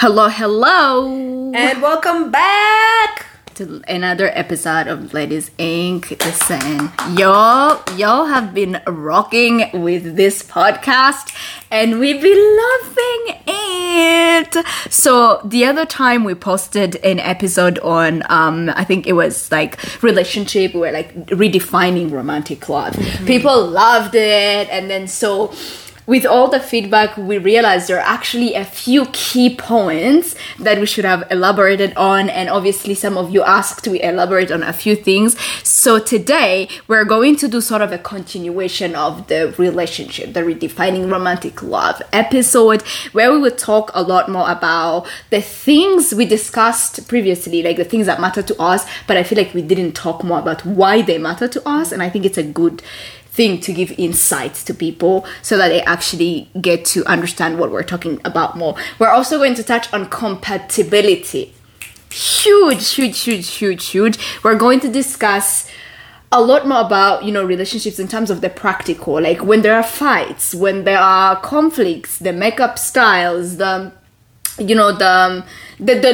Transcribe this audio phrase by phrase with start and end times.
[0.00, 3.26] Hello, hello, And welcome back.
[3.56, 6.08] to another episode of Ladies Inc.
[6.24, 11.34] Listen, y'all, y'all have been rocking with this podcast,
[11.70, 14.66] and we've been loving it.
[14.88, 20.02] So the other time we posted an episode on, um, I think it was like
[20.02, 20.72] relationship.
[20.72, 22.96] We were like redefining romantic love.
[23.26, 25.52] People loved it, and then so
[26.06, 30.86] with all the feedback, we realized there are actually a few key points that we
[30.86, 32.28] should have elaborated on.
[32.28, 35.38] And obviously, some of you asked we elaborate on a few things.
[35.62, 41.10] So today, we're going to do sort of a continuation of the relationship, the redefining
[41.10, 47.06] romantic love episode, where we would talk a lot more about the things we discussed
[47.08, 48.84] previously, like the things that matter to us.
[49.06, 51.92] But I feel like we didn't talk more about why they matter to us.
[51.92, 52.82] And I think it's a good
[53.30, 57.82] thing to give insights to people so that they actually get to understand what we're
[57.82, 58.76] talking about more.
[58.98, 61.54] We're also going to touch on compatibility.
[62.10, 64.18] Huge, huge, huge, huge, huge.
[64.42, 65.70] We're going to discuss
[66.32, 69.74] a lot more about you know relationships in terms of the practical like when there
[69.74, 73.92] are fights when there are conflicts the makeup styles the
[74.56, 75.44] you know the
[75.80, 76.12] the the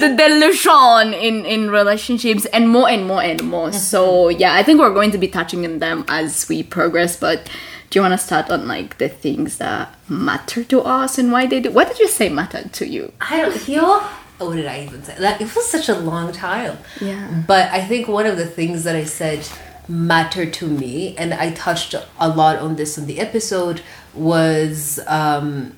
[0.00, 3.78] the delusion in in relationships and more and more and more mm-hmm.
[3.78, 7.48] so yeah i think we're going to be touching on them as we progress but
[7.90, 11.46] do you want to start on like the things that matter to us and why
[11.46, 14.02] they do what did you say mattered to you I don't feel.
[14.40, 15.18] Oh, what did I even say?
[15.18, 16.78] Like it was such a long time.
[17.00, 17.42] Yeah.
[17.46, 19.46] But I think one of the things that I said
[19.86, 23.82] mattered to me, and I touched a lot on this in the episode,
[24.20, 25.72] was um,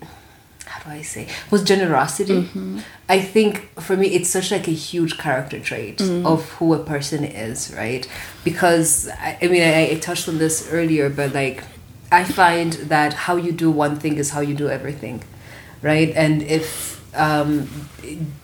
[0.66, 1.28] how do I say?
[1.50, 2.48] Was generosity.
[3.08, 7.24] I think for me, it's such like a huge character trait of who a person
[7.24, 8.08] is, right?
[8.44, 11.64] Because I, I mean, I, I touched on this earlier, but like
[12.10, 15.22] I find that how you do one thing is how you do everything,
[15.82, 16.10] right?
[16.16, 17.68] And if um,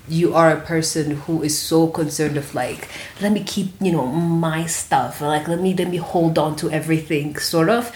[0.09, 2.89] you are a person who is so concerned of like,
[3.21, 6.71] let me keep you know my stuff, like let me let me hold on to
[6.71, 7.91] everything, sort of.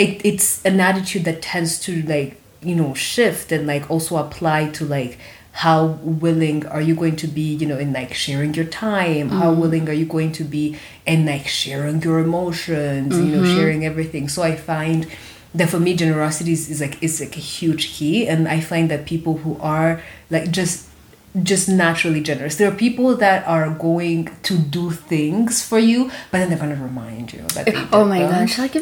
[0.00, 4.68] It, it's an attitude that tends to like you know shift and like also apply
[4.70, 5.18] to like
[5.52, 9.28] how willing are you going to be you know in like sharing your time?
[9.30, 9.60] How mm-hmm.
[9.60, 13.56] willing are you going to be in like sharing your emotions you know mm-hmm.
[13.56, 14.28] sharing everything?
[14.28, 15.06] So i find
[15.54, 18.26] that for me generosity is, is like is like a huge key.
[18.26, 20.89] And i find that people who are like just
[21.42, 26.38] just naturally generous there are people that are going to do things for you but
[26.38, 28.30] then they're going to remind you that oh my them.
[28.30, 28.74] gosh like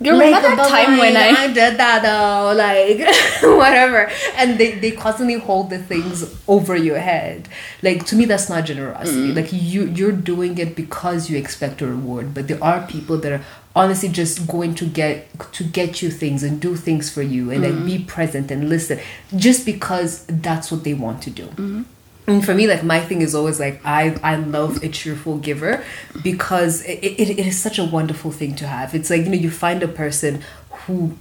[0.00, 2.98] you remember Like, that time when i I did that though, like
[3.58, 7.48] whatever, and they they constantly hold the things over your head.
[7.82, 9.32] Like to me, that's not generosity.
[9.32, 9.36] Mm.
[9.36, 13.32] Like you you're doing it because you expect a reward, but there are people that
[13.32, 13.44] are
[13.76, 17.62] honestly just going to get to get you things and do things for you and
[17.62, 17.86] like mm-hmm.
[17.86, 18.98] be present and listen
[19.36, 21.46] just because that's what they want to do.
[21.46, 21.82] Mm-hmm.
[22.28, 25.84] And for me, like my thing is always like I I love a cheerful giver
[26.24, 28.94] because it, it, it is such a wonderful thing to have.
[28.94, 31.16] It's like you know you find a person who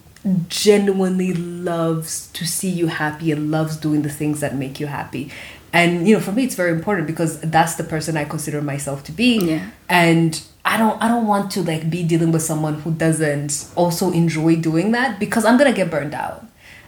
[0.48, 5.30] genuinely loves to see you happy and loves doing the things that make you happy.
[5.72, 9.04] And you know, for me, it's very important because that's the person I consider myself
[9.04, 9.40] to be.
[9.40, 9.70] Yeah.
[9.90, 14.12] And I don't I don't want to like be dealing with someone who doesn't also
[14.12, 16.44] enjoy doing that because I'm gonna get burned out,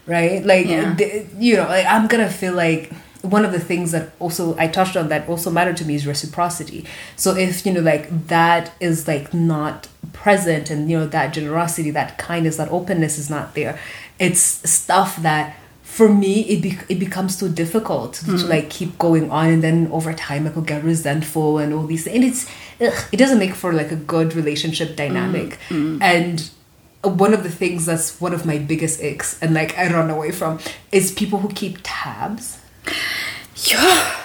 [0.07, 0.43] right?
[0.43, 0.95] Like Yeah.
[1.37, 4.97] you know, like I'm gonna feel like one of the things that also I touched
[4.97, 6.85] on that also mattered to me is reciprocity.
[7.15, 11.91] So if you know like that is like not present and you know that generosity,
[11.91, 13.79] that kindness, that openness is not there,
[14.17, 18.69] it's stuff that for me it be- it becomes too difficult to like mm-hmm.
[18.69, 22.15] keep going on and then over time I could get resentful and all these things.
[22.15, 22.47] And it's
[22.81, 25.59] ugh, it doesn't make for like a good relationship mm, dynamic.
[25.69, 26.01] Mm.
[26.01, 26.49] And
[27.03, 30.31] one of the things that's one of my biggest icks and like I run away
[30.31, 30.59] from
[30.91, 32.59] is people who keep tabs.
[33.65, 34.23] yeah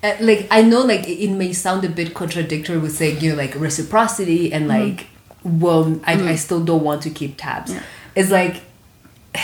[0.00, 3.36] Uh, like I know like it, may sound a bit contradictory with saying you know
[3.36, 4.68] like reciprocity and mm.
[4.68, 5.08] like
[5.42, 7.72] well I, I still don't want to keep tabs.
[7.72, 7.82] Yeah.
[8.14, 8.62] It's like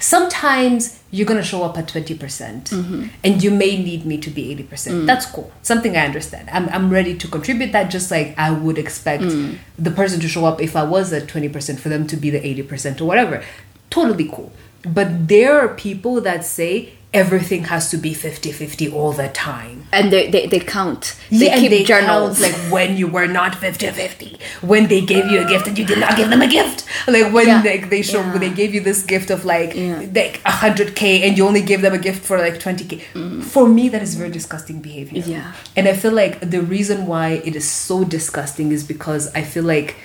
[0.00, 4.66] sometimes you're gonna show up at 20% and you may need me to be 80%.
[4.66, 5.06] Mm.
[5.06, 5.52] That's cool.
[5.62, 6.48] Something i understand.
[6.50, 9.58] I'm, I'm ready to contribute that just like i would expect mm.
[9.78, 12.40] the person to show up if i was at 20% for them to be the
[12.40, 13.44] 80% or whatever.
[13.90, 14.52] Totally cool.
[14.82, 19.84] But there are people that say everything has to be 50-50 all the time.
[19.92, 21.14] And they, they, they count.
[21.30, 22.40] They yeah, keep they journals.
[22.40, 25.84] count, like when you were not 50-50 when they gave you a gift and you
[25.84, 26.86] did not give them a gift.
[27.06, 27.62] Like when Yeah.
[27.62, 28.30] like they show Yeah.
[28.32, 29.74] when they gave you this gift of like
[30.20, 33.42] like 100k and you only gave them a gift for like 20k mm.
[33.42, 35.22] for me that is very disgusting behavior.
[35.26, 35.52] Yeah.
[35.76, 39.64] and i feel like the reason why it is so disgusting is because i feel
[39.64, 39.96] like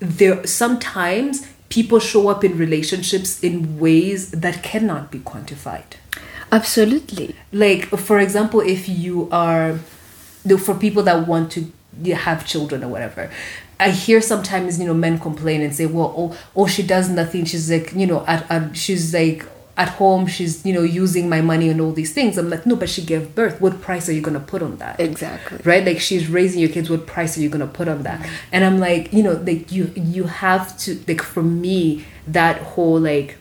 [0.00, 5.92] there sometimes people show up in relationships in ways that cannot be quantified
[6.52, 7.34] Absolutely.
[7.52, 9.78] like for example if you are
[10.58, 11.72] for people that want to
[12.14, 13.30] have children or whatever
[13.80, 17.44] i hear sometimes you know men complain and say well oh, oh she does nothing.
[17.44, 19.44] She's like you know at, at she's like
[19.76, 20.26] at home.
[20.26, 22.36] She's you know using my money and all these things.
[22.38, 23.60] I'm like no but she gave birth.
[23.60, 25.00] What price are you going to put on that?
[25.00, 25.58] Exactly.
[25.64, 25.84] right?
[25.84, 26.90] Like she's raising your kids.
[26.90, 28.28] What price are you going to put on that?
[28.52, 33.00] And i'm like you know like you you have to like for me that whole
[33.00, 33.36] like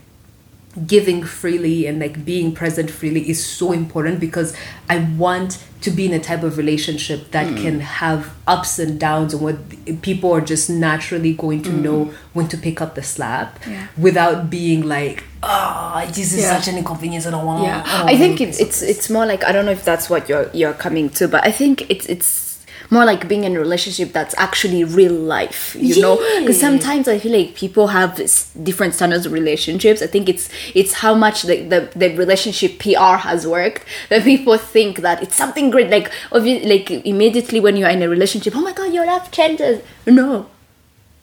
[0.87, 4.55] giving freely and like being present freely is so important because
[4.89, 7.57] I want to be in a type of relationship that hmm.
[7.57, 11.81] can have ups and downs and what people are just naturally going to hmm.
[11.81, 13.87] know when to pick up the slap Yeah.
[13.97, 16.57] without being like oh this is Yeah.
[16.57, 17.27] such an inconvenience.
[17.27, 17.83] I don't want yeah.
[17.85, 20.73] I think it's it's it's more like i don't know if that's what you're you're
[20.73, 22.50] coming to but i think it's it's
[22.91, 26.17] more like being in a relationship that's actually real life you know?
[26.39, 28.15] Because sometimes i feel like people have
[28.63, 30.01] different standards of relationships.
[30.01, 34.57] I think it's it's how much the, the, the relationship pr has worked that people
[34.57, 35.89] think that it's something great.
[35.89, 39.81] Like obvi- like immediately when you're in a relationship oh my god your life changes.
[40.05, 40.47] No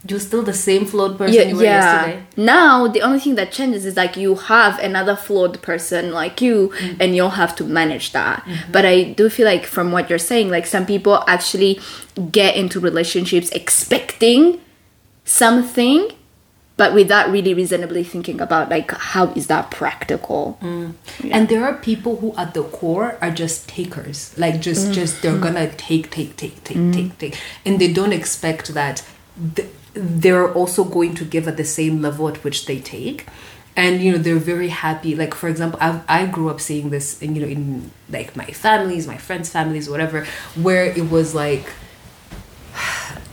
[0.06, 2.06] you're still the same flawed person yeah, you were yeah.
[2.06, 6.40] yesterday Now the only thing that changes is like you have another flawed person like
[6.40, 7.00] you, Mm-hmm.
[7.02, 8.46] and you'll have to manage that.
[8.70, 11.80] But I do feel like from what you're saying, like some people actually
[12.30, 14.60] get into relationships expecting
[15.24, 16.10] something,
[16.76, 20.58] but without really reasonably thinking about like how is that practical.
[20.62, 20.94] Mm.
[21.32, 25.38] and there are people who at the core are just takers like just just they're
[25.38, 27.34] gonna take take take take take take
[27.66, 29.02] and they don't expect that
[29.56, 29.68] th-
[29.98, 33.26] they're also going to give at the same level at which they take.
[33.76, 35.14] And you know they're very happy.
[35.14, 38.46] Like for example i, I grew up seeing this in, you know in like my
[38.46, 40.24] families my friends families whatever
[40.54, 41.66] where it was like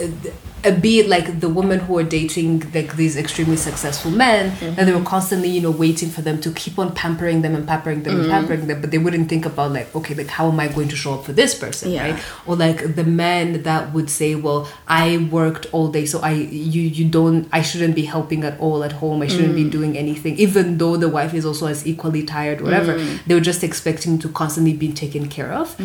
[0.72, 4.80] be it like the women who are dating like these extremely successful men Mm-hmm.
[4.80, 7.68] and they were constantly you know waiting for them to keep on pampering them and
[7.68, 8.22] pampering them Mm-hmm.
[8.24, 10.88] and pampering them but they wouldn't think about like okay like how am i going
[10.90, 12.04] to show up for this person Yeah.
[12.12, 16.32] right or like the men that would say well i worked all day so i
[16.32, 19.64] you you don't i shouldn't be helping at all at home i shouldn't Mm.
[19.64, 23.20] be doing anything even though the wife is also as equally tired whatever Mm.
[23.28, 25.76] they were just expecting to constantly be taken care of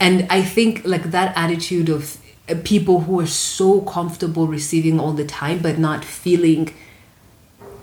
[0.00, 2.16] and i think like that attitude of
[2.48, 6.74] Uh, people who are so comfortable receiving all the time but not feeling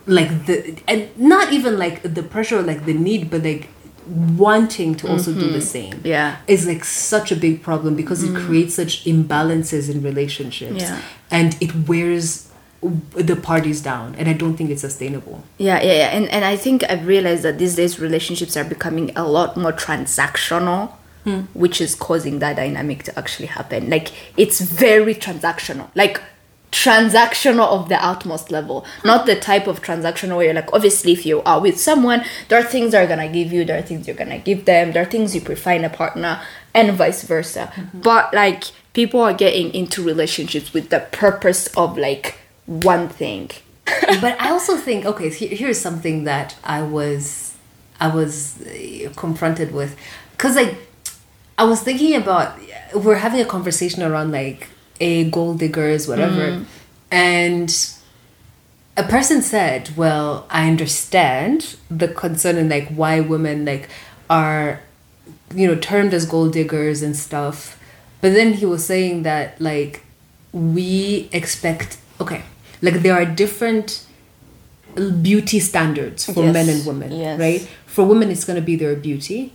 [0.06, 3.70] like the and not even like the pressure or like the need but like
[4.08, 5.60] wanting to also do the mm-hmm.
[5.60, 6.38] same Yeah.
[6.48, 8.46] is like such a big problem because it mm.
[8.46, 11.00] creates such imbalances in relationships Yeah.
[11.30, 12.50] and it wears
[12.82, 16.10] the parties down and i don't think it's sustainable Yeah, yeah, yeah.
[16.18, 19.74] And and I think I've realized that these days relationships are becoming a lot more
[19.74, 20.94] transactional,
[21.54, 23.90] which is causing that dynamic to actually happen.
[23.90, 25.90] Like it's very transactional.
[25.96, 26.22] Like
[26.72, 28.86] transactional of the utmost level.
[29.04, 32.60] Not the type of transactional where you're like, obviously if you are with someone, there
[32.60, 35.10] are things they're gonna give you, there are things you're gonna give them, there are
[35.10, 36.42] things you prefer in a partner,
[36.74, 37.72] and vice versa.
[37.94, 43.50] But like people are getting into relationships with the purpose of like one thing.
[44.22, 47.56] but I also think okay, here's something that I was
[48.00, 49.98] I was uh, confronted with
[50.32, 50.78] because like
[51.60, 52.58] I was thinking about
[52.96, 54.70] we're having a conversation around like
[55.02, 56.66] a gold diggers whatever,
[57.12, 57.70] and
[58.96, 63.90] a person said, "Well, I understand the concern and like why women like
[64.30, 64.82] are
[65.54, 67.78] you know termed as gold diggers and stuff."
[68.22, 70.04] But then he was saying that like
[70.54, 72.44] we expect okay,
[72.82, 74.06] like there are different
[75.22, 77.38] beauty standards for Yes, men and women, yes.
[77.38, 77.62] right?
[77.86, 79.52] For women it's going to be their beauty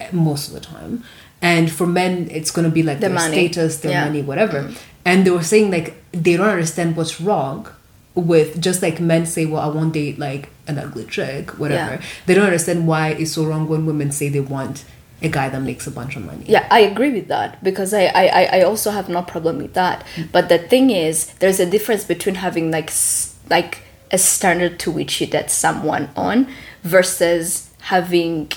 [0.00, 1.04] eh, most of the time.
[1.42, 3.48] And for men it's going to be like The their money.
[3.48, 4.04] status, their Yeah.
[4.06, 4.62] money, whatever.
[4.62, 4.76] Mm.
[5.04, 7.68] And they were saying like they don't understand what's wrong
[8.14, 11.94] with just like men say, well, I won't date like an ugly chick, whatever.
[11.94, 12.00] Yeah.
[12.26, 14.84] They don't understand why it's so wrong when women say they want
[15.20, 16.44] a guy that makes a bunch of money.
[16.46, 19.74] Yeah, I agree with that because I, I, I- I also have no problem with
[19.74, 20.04] that.
[20.16, 20.28] Mm.
[20.32, 22.90] But the thing is, there's a difference between having like
[23.50, 26.46] like a standard to which you date someone on
[26.82, 28.50] versus having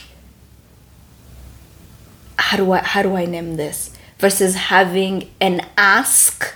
[2.39, 6.53] how do I how do I name this versus having an ask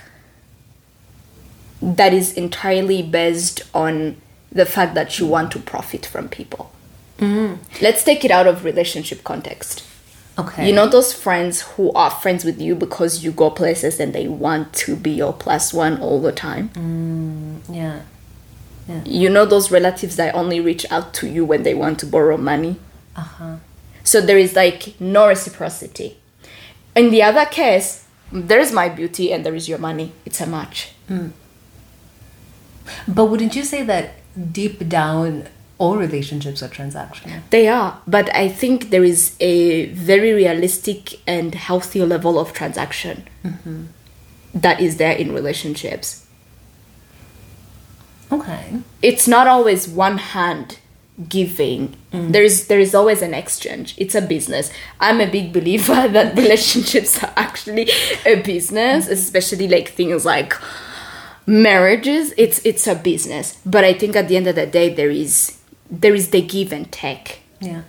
[1.80, 4.16] that is entirely based on
[4.50, 6.70] the fact that you want to profit from people.
[7.80, 9.84] Let's take it out of relationship context.
[10.38, 10.66] Okay.
[10.66, 14.28] You know those friends who are friends with you because you go places and they
[14.28, 16.70] want to be your plus one all the time.
[18.88, 19.02] yeah.
[19.04, 22.36] You know those relatives that only reach out to you when they want to borrow
[22.36, 22.76] money.
[23.14, 23.56] Uh-huh.
[24.04, 26.18] So there is like no reciprocity.
[26.94, 30.12] In the other case, there is my beauty and there is your money.
[30.24, 30.92] It's a match.
[31.08, 31.28] Hmm.
[33.06, 34.14] But wouldn't you say that
[34.52, 37.42] deep down, all relationships are transactional.
[37.50, 43.28] They are, but I think there is a very realistic and healthy level of transaction
[43.44, 43.86] mm-hmm.
[44.54, 46.26] that is there in relationships.
[48.30, 48.80] Okay.
[49.02, 50.78] It's not always one hand
[51.28, 51.94] giving.
[52.12, 52.32] Mm.
[52.32, 53.94] There is there is always an exchange.
[53.98, 54.70] It's a business.
[55.00, 57.90] I'm a big believer that relationships are actually
[58.26, 60.54] a business, especially like things like
[61.46, 62.32] marriages.
[62.36, 63.58] It's it's a business.
[63.64, 65.58] But I think at the end of the day there is
[65.90, 67.40] there is the give and take.
[67.60, 67.82] Yeah.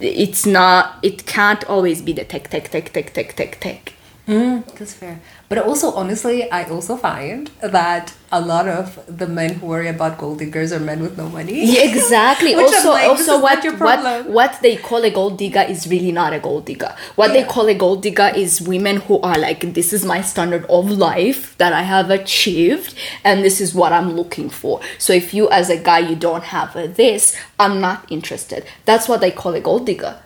[0.00, 3.92] it's not it can't always be the tech tech tech tech tech tech tech
[4.28, 5.20] Mm, that's fair.
[5.48, 10.18] But also, honestly, I also find that a lot of the men who worry about
[10.18, 11.64] gold diggers are men with no money.
[11.64, 12.54] yeah, exactly.
[12.58, 16.34] Also like, also what your what what they call a gold digger is really not
[16.34, 16.94] a gold digger.
[17.16, 20.66] What they call a gold digger is women who are like this is my standard
[20.66, 22.94] of life that i have achieved
[23.24, 24.82] and this is what i'm looking for.
[24.98, 28.66] So if you as a guy you don't have this i'm not interested.
[28.84, 30.20] That's what they call a gold digger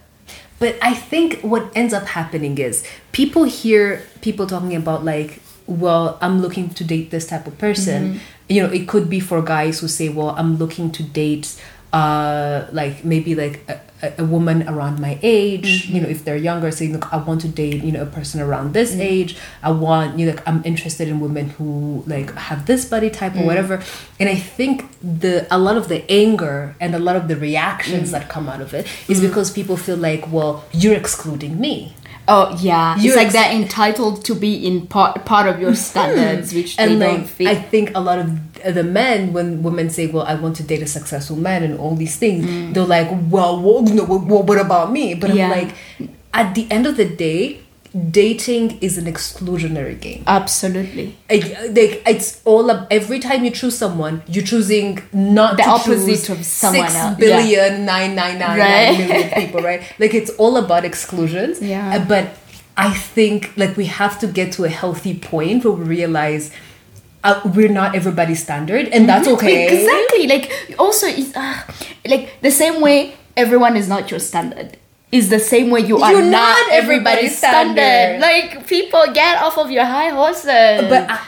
[0.62, 6.16] But I think what ends up happening is people hear people talking about like, well,
[6.20, 8.00] I'm looking to date this type of person.
[8.04, 8.18] Mm-hmm.
[8.48, 11.60] You know, it could be for guys who say, well, I'm looking to date
[11.92, 15.94] uh like maybe like a, a- woman around my age mm-hmm.
[15.94, 18.40] you know if they're younger saying look i want to date you know a person
[18.40, 19.02] around this mm-hmm.
[19.02, 19.36] age.
[19.62, 23.32] I want you know like, i'm interested in women who like have this body type
[23.32, 23.46] or mm-hmm.
[23.46, 23.82] whatever.
[24.18, 28.10] And i think the a lot of the anger and a lot of the reactions
[28.12, 31.94] that come out of it is because people feel like well you're excluding me
[32.34, 35.72] Oh yeah, You're it's like ex- they're entitled to be in part part of your
[35.72, 35.76] hmm.
[35.76, 37.46] standards, which they and don't like fit.
[37.46, 40.80] I think a lot of the men, when women say, "Well, I want to date
[40.80, 42.72] a successful man," and all these things, hmm.
[42.72, 45.44] they're like, "Well, what, no, what, what about me?" But Yeah.
[45.44, 45.74] I'm like,
[46.32, 47.60] at the end of the day,
[48.10, 50.22] dating is an exclusionary game.
[50.26, 51.16] Absolutely.
[51.30, 55.68] Like, like, it's all of every time you choose someone, you're choosing not The to
[55.68, 57.16] opposite choose of someone six else.
[57.18, 58.92] billion nine nine nine Right.
[58.98, 59.82] nine million people, right?
[59.98, 61.60] Like it's all about exclusions.
[61.60, 61.96] Yeah.
[61.96, 62.30] Uh, But
[62.76, 66.50] I think like we have to get to a healthy point where we realize
[67.24, 69.68] uh, we're not everybody's standard, and that's okay.
[69.72, 70.26] Exactly.
[70.26, 71.60] Like also, it's uh,
[72.06, 74.76] like the same way everyone is not your standard.
[75.12, 77.76] Is the same way you are You're not, not everybody's everybody's standard.
[77.76, 78.20] standard.
[78.22, 80.88] Like people get off of your high horses.
[80.88, 81.20] But I,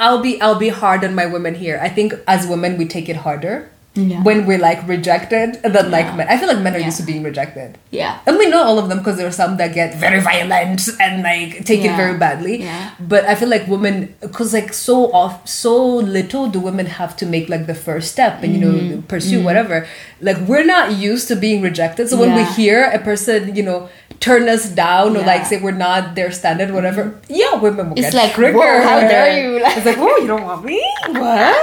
[0.00, 1.78] I'll be I'll be hard on my women here.
[1.80, 3.70] I think as women we take it harder.
[3.98, 4.22] Yeah.
[4.22, 6.16] When we're like rejected than like Yeah.
[6.16, 6.26] men.
[6.28, 6.86] I feel like men are Yeah.
[6.86, 7.78] used to being rejected.
[7.90, 8.18] yeah.
[8.26, 11.22] And we know all of them because there are some that get very violent and
[11.22, 12.62] like take it very badly.
[12.62, 12.90] Yeah.
[13.00, 15.74] But I feel like women, because like so off, so
[16.18, 19.00] little do women have to make like the first step and you know Mm-hmm.
[19.12, 19.86] pursue whatever.
[20.20, 22.08] Like we're not used to being rejected.
[22.08, 23.88] So when we hear a person, you know,
[24.20, 27.02] turn us down or like say we're not their standard, whatever.
[27.28, 28.56] Yeah, women will It's get like, triggered.
[28.56, 29.50] whoa, how dare you?
[29.64, 30.78] it's like, whoa, you don't want me?
[31.08, 31.56] What?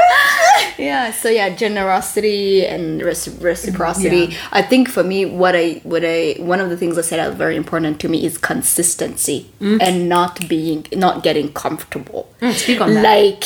[0.78, 4.18] Yeah so yeah generosity and reciprocity.
[4.18, 4.38] Yeah.
[4.52, 7.32] i think for me what i what i one of the things i said are
[7.32, 9.82] very important to me is consistency mm.
[9.82, 12.30] and not being not getting comfortable.
[12.42, 13.04] Mm, speak on that.
[13.04, 13.44] like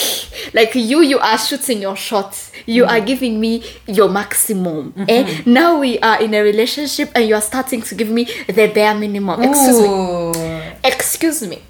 [0.54, 2.90] like you you are shooting your shots you mm.
[2.90, 7.42] are giving me your maximum and now we are in a relationship and you are
[7.42, 9.42] starting to give me the bare minimum.
[9.42, 10.74] Excuse me.
[10.84, 11.62] Excuse me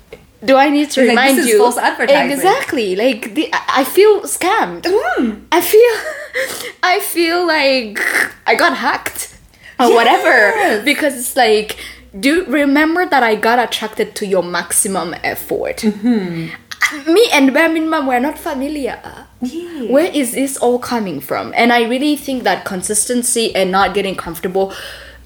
[0.44, 1.58] do I need to It's like, remind is you?
[1.60, 2.32] false advertising.
[2.32, 2.96] Exactly.
[2.96, 4.86] Like the, I feel scammed.
[4.88, 5.46] Hmm.
[5.52, 8.00] I feel, I feel like
[8.48, 9.36] I got hacked
[9.80, 11.78] or whatever because it's like,
[12.20, 15.78] do remember that I got attracted to your maximum effort.
[15.78, 17.14] Mm-hmm.
[17.14, 19.00] Me and bare minimum were not familiar.
[19.42, 19.84] Yeah.
[19.92, 21.54] Where is this all coming from?
[21.56, 24.74] And I really think that consistency and not getting comfortable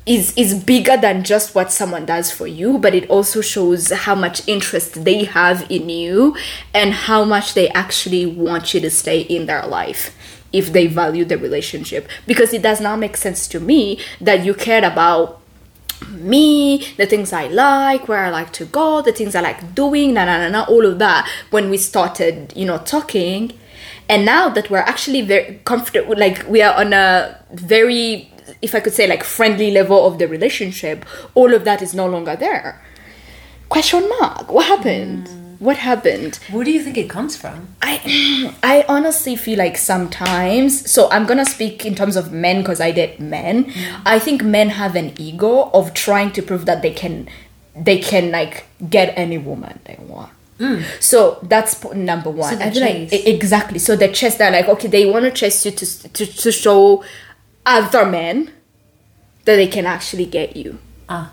[0.06, 4.16] is is bigger than just what someone does for you, but it also shows how
[4.16, 6.36] much interest they have in you
[6.74, 10.16] and how much they actually want you to stay in their life
[10.52, 12.08] if they value the relationship.
[12.28, 15.42] Because it does not make sense to me that you cared about
[16.10, 20.14] me, the things I like, where I like to go, the things I like doing,
[20.14, 23.54] na na na na, all of that when we started, you know, talking.
[24.10, 28.33] And now that we're actually very comfortable, like we are on a very,
[28.64, 31.06] if I could say, like friendly level of the relationship,
[31.36, 32.82] all of that is no longer there.
[33.70, 34.52] Question mark.
[34.52, 35.28] What happened?
[35.28, 35.60] Mm.
[35.60, 36.40] What happened?
[36.52, 37.76] Where do you think it comes from?
[37.82, 42.82] I I honestly feel like sometimes so I'm gonna speak in terms of men because
[42.82, 43.66] I did men.
[43.66, 44.02] Mm.
[44.06, 47.30] I think men have an ego of trying to prove that they can
[47.76, 50.32] they can like get any woman they want.
[50.60, 50.84] Mm.
[51.02, 52.54] So that's number one.
[52.54, 53.80] So I feel like exactly.
[53.80, 57.04] So the chase they're like okay they want to chase you to, to to show
[57.66, 58.52] other men
[59.46, 60.80] that they can actually get you.
[61.10, 61.32] Ah,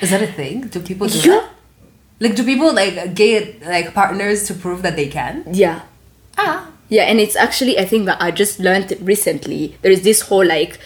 [0.00, 0.68] is that a thing?
[0.68, 1.40] Do people do Yeah.
[1.40, 1.50] that?
[2.20, 5.44] Like, do people like get like partners to prove that they can?
[5.52, 5.82] Yeah.
[6.38, 9.76] Ah, Yeah, and it's actually I think that I just learned recently.
[9.82, 10.78] There is this whole like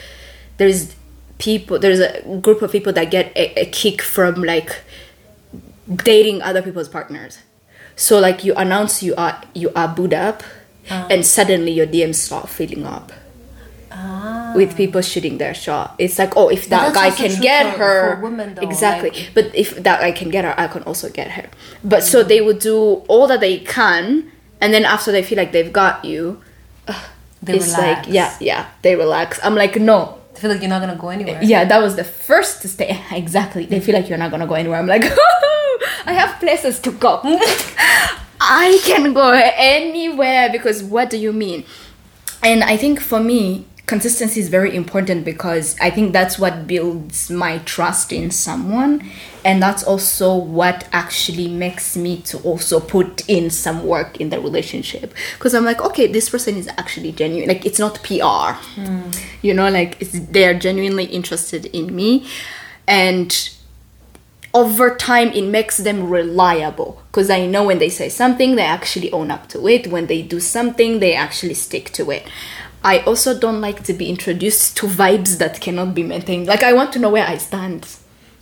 [0.56, 0.94] there's
[1.38, 4.80] people there's a group of people that get a, a kick from like
[6.04, 7.38] dating other people's partners.
[7.96, 10.42] So like you announce you are you are booed up
[10.88, 13.12] and suddenly your DMs start filling up
[13.90, 14.52] Ah.
[14.54, 15.94] with people shooting their shot.
[15.98, 19.10] It's like, oh, if that guy can get her, women, though, exactly.
[19.10, 21.46] like- but if that guy can get her, I can also get her.
[21.82, 22.76] But so they would do
[23.08, 24.30] all that they can,
[24.60, 26.42] and then after they feel like they've got you,
[27.42, 28.06] They it's relax.
[28.06, 29.38] like, yeah, yeah, they relax.
[29.42, 30.18] I'm like, no.
[30.34, 31.40] I feel like you're not gonna go anywhere.
[31.42, 33.00] Yeah, that was the first to stay.
[33.12, 33.64] Exactly.
[33.66, 34.78] They feel like you're not gonna go anywhere.
[34.78, 35.04] I'm like,
[36.06, 37.20] I have places to go.
[38.40, 41.64] I can go anywhere because what do you mean?
[42.42, 47.30] And I think for me, consistency is very important because I think that's what builds
[47.30, 49.10] my trust in someone.
[49.44, 54.40] And that's also what actually makes me to also put in some work in the
[54.40, 55.14] relationship.
[55.34, 57.48] Because I'm like, okay, this person is actually genuine.
[57.48, 58.52] Like, it's not PR.
[58.78, 59.10] Hmm.
[59.40, 62.28] You know, like, it's, they're genuinely interested in me.
[62.86, 63.50] And
[64.54, 69.12] over time it makes them reliable because i know when they say something they actually
[69.12, 72.26] own up to it when they do something they actually stick to it
[72.82, 76.72] i also don't like to be introduced to vibes that cannot be maintained like i
[76.72, 77.86] want to know where i stand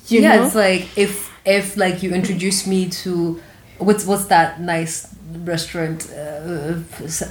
[0.09, 3.41] you yeah, know it's like if if like you introduce me to
[3.79, 5.15] what's what's that nice
[5.45, 6.75] restaurant uh,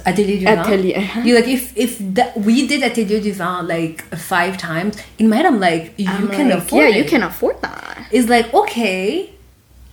[0.04, 0.58] Atelier du Vin.
[0.58, 1.20] Atelier, uh-huh.
[1.20, 5.36] You like if if that we did Atelier du Vin like five times in my
[5.36, 6.96] head I'm like you I'm can like, afford yeah it.
[6.96, 9.30] you can afford that It's like okay,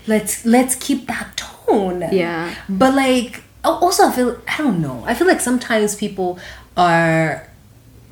[0.07, 2.01] let's let's keep that tone.
[2.11, 2.53] Yeah.
[2.69, 5.03] But like also I feel I don't know.
[5.05, 6.39] I feel like sometimes people
[6.77, 7.47] are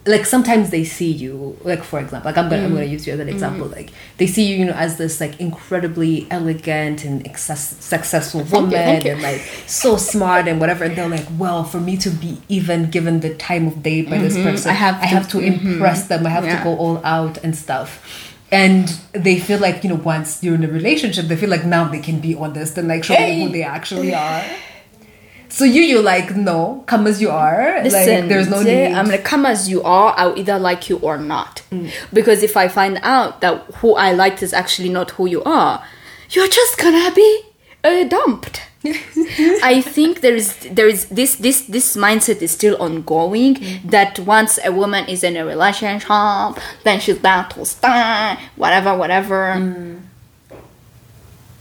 [0.05, 2.89] like sometimes they see you like for example like i'm gonna, I'm gonna mm.
[2.89, 3.35] use you as an mm-hmm.
[3.35, 8.43] example like they see you you know as this like incredibly elegant and excess, successful
[8.45, 9.11] woman you, thank you.
[9.11, 12.89] and like so smart and whatever and they're like well for me to be even
[12.89, 14.49] given the time of day by this mm-hmm.
[14.49, 16.07] person I have i have to- to impress mm-hmm.
[16.23, 16.57] them i have Yeah.
[16.57, 20.63] to go all out and stuff and they feel like you know once you're in
[20.63, 23.39] a relationship they feel like now they can be honest and like show Hey.
[23.39, 24.43] who they actually are
[25.57, 29.07] so you you're like no come as you are Listen, like there's no need I'm
[29.13, 30.13] like, come as you are.
[30.17, 31.61] I'll either like you or not.
[31.71, 31.91] Mm.
[32.13, 35.83] Because if I find out that who I liked is actually not who you are,
[36.33, 37.29] you're just gonna be
[37.83, 38.61] uh, dumped.
[39.73, 43.91] I think there is there is this this this mindset is still ongoing Mm.
[43.91, 49.53] that once a woman is in a relationship, then she's bound to stay, whatever, whatever.
[49.57, 49.99] Mm.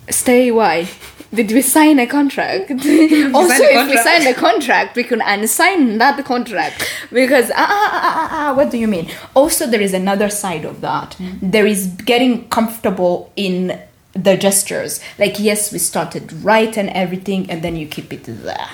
[0.09, 0.89] Stay why?
[1.33, 2.71] Did we sign a contract?
[2.73, 4.05] also, if we contract?
[4.05, 8.71] sign a contract, we can unsign that contract because ah, ah, ah, ah, ah, what
[8.71, 9.09] do you mean?
[9.35, 11.17] Also, there is another side of that.
[11.41, 13.81] There is getting comfortable in
[14.13, 15.01] the gestures.
[15.19, 18.71] Like, yes, we started right and everything, and then you keep it there.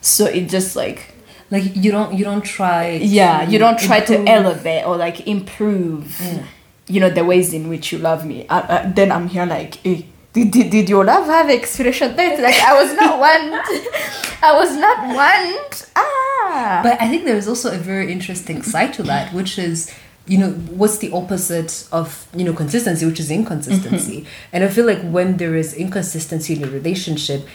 [0.00, 1.14] So it just like
[1.50, 5.26] like you don't you don't try yeah, to you don't try to elevate or like
[5.26, 6.20] improve.
[6.88, 8.48] You know the ways in which you love me.
[8.48, 9.84] Uh, uh, then I'm here like.
[9.86, 12.40] Eh, did, did, did your love have expiration date?
[12.40, 13.60] Like I was not one.
[14.42, 15.86] I was not one.
[15.96, 16.80] Ah.
[16.82, 19.92] But I think there's also a very interesting side to that, which is,
[20.26, 24.26] you know, what's the opposite of, you know, consistency, which is inconsistency.
[24.52, 27.46] And I feel like when there is inconsistency in a relationship,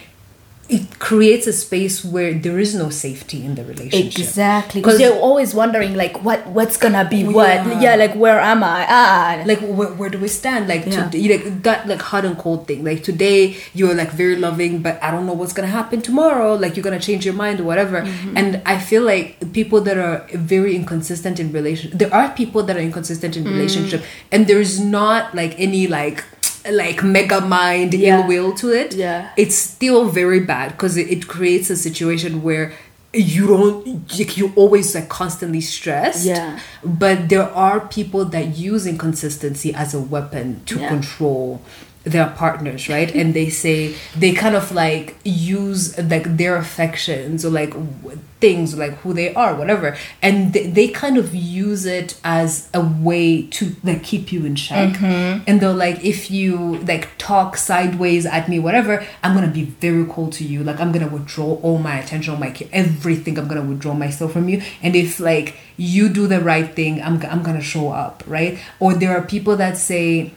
[0.70, 4.18] it creates a space where there is no safety in the relationship.
[4.18, 7.48] exactly because you're always wondering like what what's gonna be Oh, what.
[7.68, 7.82] yeah.
[7.82, 7.96] Yeah.
[7.96, 8.86] like where am I?
[8.90, 11.10] Ah, like where, where do we stand like Yeah.
[11.10, 14.98] today like that like hot and cold thing like today you're like very loving but
[15.04, 18.02] i don't know what's gonna happen tomorrow like you're gonna change your mind or whatever
[18.02, 18.38] Mm-hmm.
[18.38, 22.78] and i feel like people that are very inconsistent in relation there are people that
[22.78, 23.38] are inconsistent Mm.
[23.38, 26.24] in relationship and there's not like any like
[26.72, 28.22] like mega mind Yeah.
[28.22, 29.30] ill will to it Yeah.
[29.38, 32.72] it's still very bad because it, it creates a situation where
[33.14, 33.86] you don't
[34.18, 36.60] like you always like constantly stressed Yeah.
[36.84, 40.88] but there are people that use inconsistency as a weapon to Yeah.
[40.90, 41.62] control
[42.04, 43.14] their partners right?
[43.16, 48.78] And they say they kind of like use like their affections or like w- things
[48.78, 49.96] like who they are whatever.
[50.22, 54.56] And they, they kind of use it as a way to like keep you in
[54.56, 54.96] check.
[54.96, 55.44] Mm-hmm.
[55.48, 60.06] and they're like if you like talk sideways at me whatever i'm gonna be very
[60.06, 60.64] cold to you.
[60.64, 63.40] Like i'm gonna withdraw all my attention all my ca- everything.
[63.40, 64.62] I'm gonna withdraw myself from you.
[64.82, 68.60] And if like you do the right thing i'm, I'm gonna show up right?
[68.82, 70.34] Or there are people that say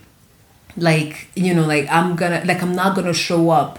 [0.77, 3.79] like you know like i'm gonna like i'm not gonna show up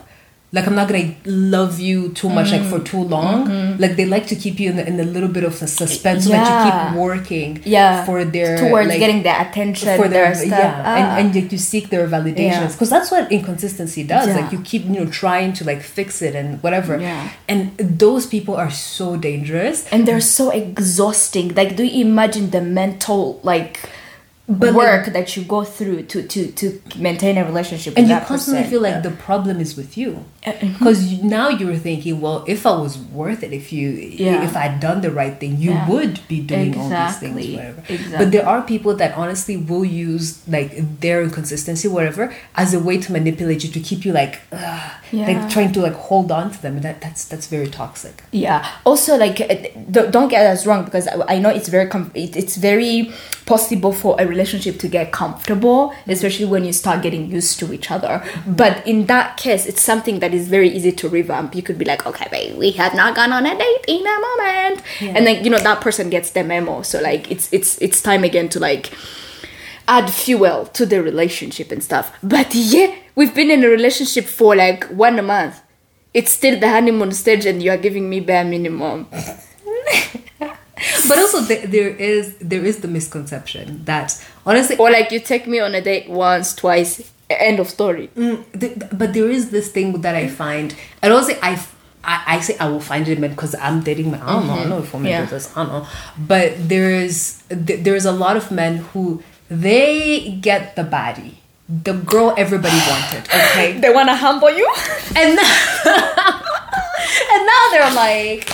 [0.54, 3.78] like I'm not gonna love you too much like for too long.
[3.80, 6.24] Like they like to keep you in, the, in a little bit of a suspense
[6.24, 6.88] so that you Mm-hmm.
[6.94, 8.06] Keep working Yeah.
[8.06, 10.50] for their towards like, getting their attention, for their, their stuff.
[10.58, 10.96] yeah Ah.
[11.00, 12.68] and, and yet you seek their validations Yeah.
[12.72, 14.38] because that's what inconsistency does Yeah.
[14.38, 17.30] like you keep you know trying to like fix it and whatever Yeah.
[17.50, 21.54] and those people are so dangerous and they're so exhausting.
[21.56, 23.82] Like, do you imagine the mental like
[24.50, 26.66] But, work that you go through to to to
[26.98, 27.94] maintain a relationship?
[27.98, 28.72] and you constantly person?
[28.72, 31.00] feel like the problem is with you Uh, because
[31.38, 33.86] now you're thinking well if i was worth it if you
[34.26, 34.48] Yeah.
[34.48, 35.90] if i'd done the right thing you Yeah.
[35.92, 38.18] would be doing all these things whatever Exactly.
[38.20, 40.26] but there are people that honestly will use
[40.58, 40.70] like
[41.04, 42.24] their inconsistency whatever
[42.64, 44.36] as a way to manipulate you to keep you like
[45.12, 45.28] Yeah.
[45.30, 48.60] like trying to like hold on to them and that that's that's very toxic Yeah.
[48.90, 49.56] Also, like, uh,
[50.16, 52.96] don't get us wrong because I, I know it's very com- it's very
[53.52, 57.90] possible for a relationship to get comfortable, especially when you start getting used to each
[57.90, 58.24] other.
[58.46, 61.56] But in that case, it's something that is very easy to revamp.
[61.56, 64.20] You could be like, okay, babe, we have not gone on a date in a
[64.28, 66.84] moment, and then you know that person gets the memo.
[66.84, 68.92] So like, it's it's it's time again to like
[69.88, 72.16] add fuel to the relationship and stuff.
[72.22, 75.62] But yeah, we've been in a relationship for like one month.
[76.14, 79.08] It's still the honeymoon stage, and you are giving me bare minimum.
[81.08, 84.14] but also th- there is there is the misconception that
[84.46, 88.10] honestly Or like you take me on a date once, twice, end of story.
[88.16, 91.76] Mm, th- th- but there is this thing that I find, and also I, f-
[92.04, 94.22] I, I say I will find it because I'm dating men.
[94.22, 95.26] I don't know, I don't know if women Yeah.
[95.26, 95.50] do this.
[95.58, 95.88] I don't know,
[96.18, 101.36] but there is th- there's a lot of men who they get the baddie,
[101.68, 103.24] the girl everybody wanted.
[103.52, 104.68] Okay, They wanna humble you.
[105.16, 105.54] and now,
[107.34, 108.48] and now they're like.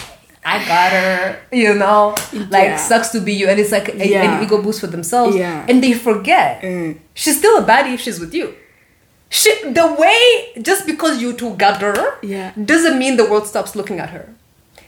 [0.46, 2.16] I got her, you know,
[2.50, 2.78] like Yeah.
[2.78, 4.24] sucks to be you, and it's like a, Yeah.
[4.38, 5.66] an ego boost for themselves, Yeah.
[5.70, 6.98] and they forget Mm.
[7.14, 8.54] she's still a baddie if she's with you.
[9.30, 12.52] She, the way just because you two got her Yeah.
[12.72, 14.26] doesn't mean the world stops looking at her.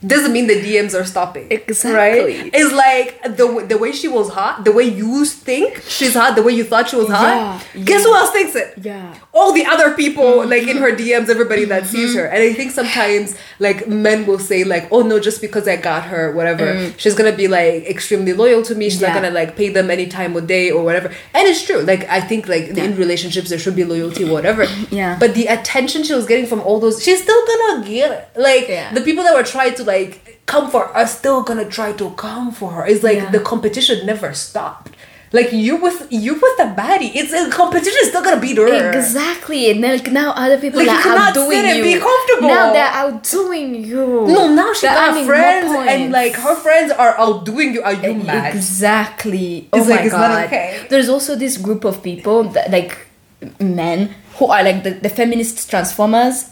[0.05, 1.47] Doesn't mean the DMs are stopping.
[1.49, 2.41] Exactly.
[2.41, 2.49] Right?
[2.53, 6.43] It's like the the way she was hot, the way you think she's hot, the
[6.43, 7.63] way you thought she was hot.
[7.73, 8.05] Yeah, Guess yeah.
[8.05, 8.73] who else thinks it?
[8.81, 9.15] Yeah.
[9.33, 10.49] All the other people mm-hmm.
[10.49, 11.91] like in her DMs, everybody that mm-hmm.
[11.91, 12.25] sees her.
[12.25, 16.03] And I think sometimes like men will say like, "Oh no, just because I got
[16.03, 16.99] her, whatever, mm.
[16.99, 18.89] she's gonna be like extremely loyal to me.
[18.89, 21.81] She's not gonna like pay them any time of day or whatever." And it's true.
[21.81, 24.65] Like I think like in relationships there should be loyalty, whatever.
[24.91, 25.17] Yeah.
[25.19, 28.39] But the attention she was getting from all those, she's still gonna get it.
[28.39, 28.93] Like Yeah.
[28.93, 29.94] the people that were trying to like
[30.53, 32.83] come for are still gonna try to come for her.
[32.91, 33.31] It's like Yeah.
[33.35, 34.91] the competition never stopped.
[35.37, 38.91] Like you with you with the baddie, it's a competition is still gonna beat her.
[38.99, 41.83] Exactly, and like now other people Like, are outdoing you.
[41.83, 42.47] be comfortable.
[42.55, 44.05] Now they're outdoing you.
[44.35, 47.81] No, now she They're got friends and like her friends are outdoing you.
[47.87, 48.55] Are you mad?
[48.55, 49.67] Exactly.
[49.73, 50.29] It's oh like, my it's god.
[50.31, 50.85] not okay.
[50.89, 52.93] There's also this group of people that like
[53.59, 53.99] men
[54.37, 56.45] who are like the, the feminist transformers.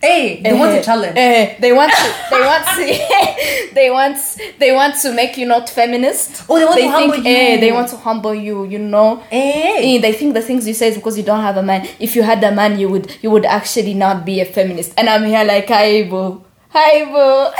[0.00, 1.16] Hey, they want Eh, a challenge.
[1.16, 2.14] eh, they want to.
[2.30, 3.74] They want to.
[3.74, 4.18] they want.
[4.58, 6.44] They want to make you not feminist.
[6.48, 7.60] Oh, they want to think, humble eh, you.
[7.60, 8.64] they want to humble you.
[8.66, 9.16] You know.
[9.30, 9.96] Hey.
[9.96, 11.88] Eh, they think the things you say is because you don't have a man.
[11.98, 13.16] If you had a man, you would.
[13.22, 14.92] You would actually not be a feminist.
[14.98, 17.50] And I'm here like, hi boo, hi boo.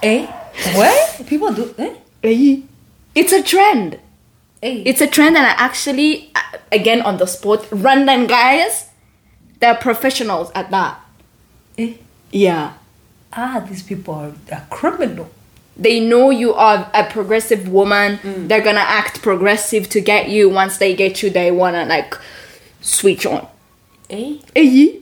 [0.00, 0.26] Hey,
[0.76, 1.74] what people do?
[1.78, 1.94] Eh?
[2.22, 2.60] Eh,
[3.14, 3.98] It's a trend.
[4.62, 8.86] Hey, It's a trend, and I actually, uh, again on the spot, random guys,
[9.64, 11.00] they're professionals at that.
[11.78, 11.94] eh?
[12.30, 12.74] Yeah.
[13.32, 15.30] ah, these people are, are criminal.
[15.74, 18.18] They know you are a progressive woman.
[18.48, 20.50] They're gonna act progressive to get you.
[20.50, 22.14] Once they get you, they wanna like
[22.82, 23.46] switch on.
[24.10, 24.36] Eh?
[24.54, 25.00] Hey,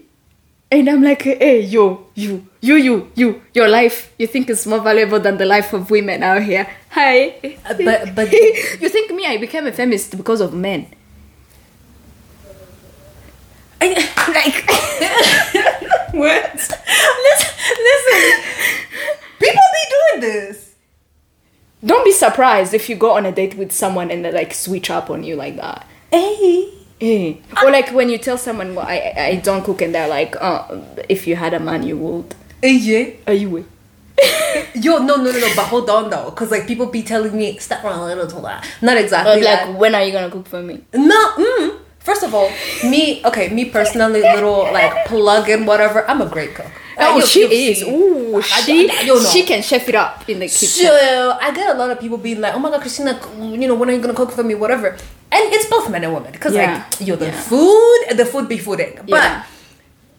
[0.70, 4.80] and I'm like, hey, yo, you, you, you, you, your life, you think is more
[4.80, 6.66] valuable than the life of women out here.
[6.90, 7.34] Hi.
[7.68, 8.32] Uh, but- but-
[8.82, 10.86] you think me, I became a feminist because of men.
[14.34, 14.64] Like
[16.12, 16.54] what?
[16.54, 16.78] listen,
[17.88, 18.42] listen.
[19.38, 20.74] People be doing this.
[21.84, 24.88] Don't be surprised if you go on a date with someone and they like switch
[24.90, 25.86] up on you like that.
[26.10, 26.68] Hey.
[27.00, 27.34] Eh.
[27.62, 30.80] Or like when you tell someone, well, I, I don't cook, and they're like, uh,
[31.08, 32.32] if you had a man, you would.
[32.62, 33.10] Hey, yeah.
[33.26, 33.66] Are you?
[34.74, 35.48] Yo, no, no, no, no.
[35.56, 38.40] But hold on though, because like people be telling me stop around a little to
[38.42, 38.64] that.
[38.80, 39.74] Not Or exactly like, that.
[39.76, 40.80] when are you gonna cook for me?
[40.94, 41.32] No.
[41.32, 41.51] Mm,
[42.22, 42.50] first of all,
[42.90, 43.20] me.
[43.24, 46.08] Okay, me personally, little like plug in whatever.
[46.08, 46.66] I'm a great cook.
[46.98, 47.82] Oh, you- she is.
[47.82, 49.28] Ooh, I- she I- you know.
[49.30, 50.86] she can chef it up in the kitchen.
[50.86, 53.74] So I get a lot of people being like, "Oh my god, Christina, you know,
[53.74, 54.54] when are you gonna cook for me?
[54.54, 54.96] Whatever."
[55.32, 56.84] And it's both men and women because Yeah.
[56.84, 57.40] like, yo, the Yeah.
[57.40, 58.96] food, the food be fooding.
[59.08, 59.42] But Yeah.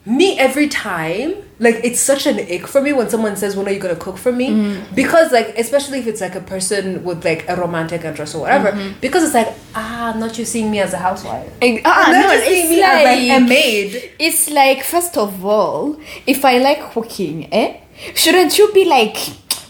[0.05, 3.71] Me every time like it's such an ick for me when someone says when are
[3.71, 4.95] you gonna cook for me Mm.
[4.95, 8.71] because like especially if it's like a person with like a romantic interest or whatever
[8.73, 8.99] Mm-hmm.
[8.99, 11.49] because it's like ah I'm not you seeing me as a housewife
[11.85, 15.97] Ah, Not no, seeing it's me as like a maid it's like first of all,
[16.27, 17.77] if I like cooking, eh,
[18.13, 19.15] shouldn't you be like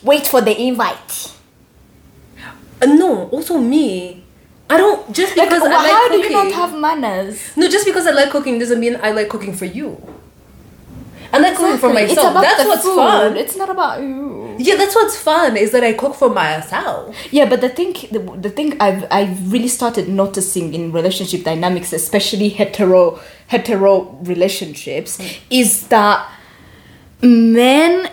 [0.02, 1.32] wait for the invite?
[2.82, 4.24] Uh, no also me
[4.70, 7.56] I don't just Like, because I like how do you not have manners?
[7.56, 10.02] no just because I like cooking doesn't mean I like cooking for you
[11.34, 12.16] I like cooking for Exactly.
[12.16, 12.96] myself that's what's food.
[12.96, 14.56] fun It's not about you.
[14.60, 18.20] yeah that's what's fun is that I cook for myself Yeah, but the thing, the,
[18.46, 23.92] the thing I've I've really started noticing in relationship dynamics, especially hetero hetero
[24.34, 25.28] relationships, hmm.
[25.62, 26.18] is that
[27.22, 28.10] men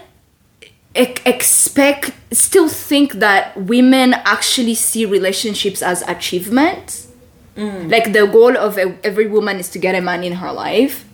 [0.94, 7.09] expect still think that women actually see relationships as achievements.
[7.56, 7.88] Hmm.
[7.88, 11.04] Like the goal of a, every woman is to get a man in her life.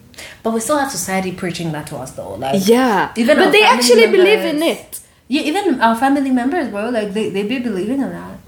[0.43, 3.63] But we still have society preaching that to us though like Yeah, Even but they
[3.63, 5.01] actually believe in it.
[5.29, 8.39] Yeah, even our family members, bro, like they, they be believing in that.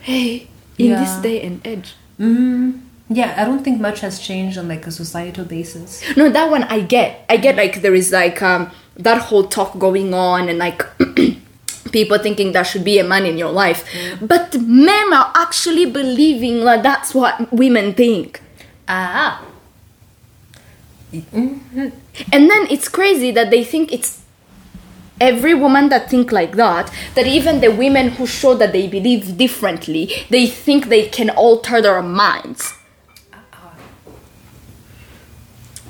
[0.00, 0.48] Hey,
[0.78, 1.94] in this day and age.
[2.18, 2.80] Mm-hmm.
[3.08, 6.02] Yeah, I don't think much has changed on like a societal basis.
[6.16, 7.24] No, that one I get.
[7.28, 10.82] I get like there is like um that whole talk going on and like
[11.92, 13.84] people thinking there should be a man in your life.
[14.20, 18.40] But men are actually believing that that's what women think.
[18.88, 19.44] Ah.
[21.12, 21.88] Mm-hmm.
[22.32, 24.22] And then it's crazy that they think it's
[25.20, 29.38] every woman that think like that that even the women who show that they believe
[29.38, 32.74] differently they think they can alter their minds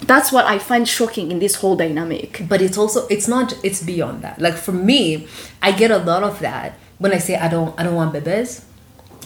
[0.02, 3.83] that's what i find shocking in this whole dynamic But it's also it's not it's
[3.83, 4.40] beyond that.
[4.40, 5.26] Like for me,
[5.61, 8.62] I get a lot of that when I say I don't I don't want bebes.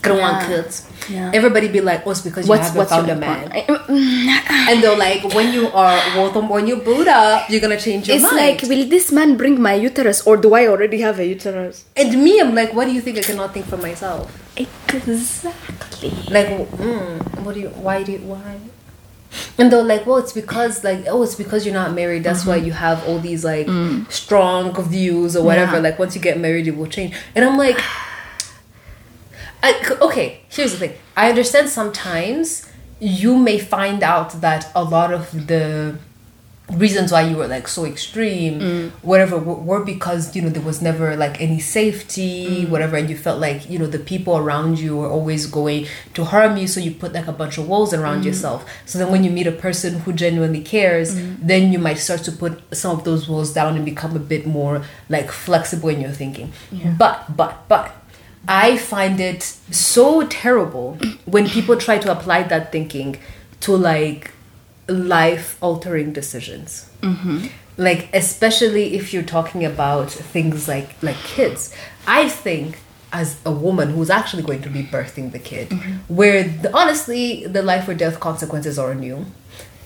[0.05, 0.89] I don't want kids.
[1.09, 1.31] Yeah.
[1.35, 3.51] Everybody be like, oh, it's because you what's haven't what's found your a man.
[3.51, 4.27] Mm,
[4.71, 8.17] and they're like, when you are well, when you boot up, you're gonna change your
[8.17, 8.37] it's mind.
[8.37, 12.23] like will this man bring my uterus or do i already have a uterus and
[12.23, 14.31] me, I'm like, what do you think I cannot think for myself?
[14.95, 18.59] exactly like mm, what do you why do you why
[19.59, 22.57] and they're like well it's because like oh it's because you're not married that's why
[22.57, 22.67] mm-hmm.
[22.67, 24.11] you have all these like mm.
[24.11, 25.83] strong views or whatever Yeah.
[25.83, 27.79] like once you get married it will change and i'm like
[29.63, 30.99] I, okay here's the thing.
[31.17, 32.67] I understand sometimes
[32.99, 35.99] you may find out that a lot of the
[36.77, 38.91] reasons why you were like so extreme mm.
[39.03, 42.69] whatever were, were because you know there was never like any safety mm.
[42.69, 46.25] whatever and you felt like you know the people around you were always going to
[46.25, 48.27] harm you so you put like a bunch of walls around mm.
[48.27, 48.65] yourself.
[48.87, 52.33] So then when you meet a person who genuinely cares then you might start to
[52.33, 56.13] put some of those walls down and become a bit more like flexible in your
[56.13, 56.53] thinking.
[56.99, 58.00] But but but
[58.49, 63.19] I find it so terrible when people try to apply that thinking
[63.61, 64.33] to like
[64.89, 66.91] life altering decisions.
[67.03, 67.47] Mm-hmm.
[67.77, 71.75] Like especially if you're talking about things like like kids.
[72.07, 72.79] I think
[73.13, 76.15] as a woman who's actually going to be birthing the kid, mm-hmm.
[76.15, 79.27] where the, honestly the life or death consequences are on you,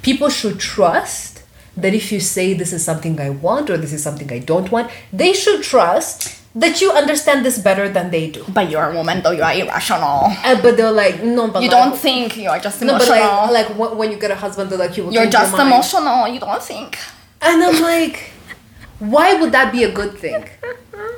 [0.02, 1.42] people should trust
[1.76, 4.70] that if you say this is something I want or this is something I don't
[4.70, 8.44] want, they should trust that you understand this better than they do.
[8.48, 9.32] but you're a woman though.
[9.32, 10.32] You are irrational.
[10.44, 13.52] Uh, but they're like, no, but you like, don't think you're just No, but emotional.
[13.52, 15.42] like, like when, when you get a husband, they're like, you will you're change your
[15.42, 16.28] just emotional.
[16.28, 16.98] You don't think.
[17.42, 18.30] And I'm like,
[19.00, 20.48] why would that be a good thing?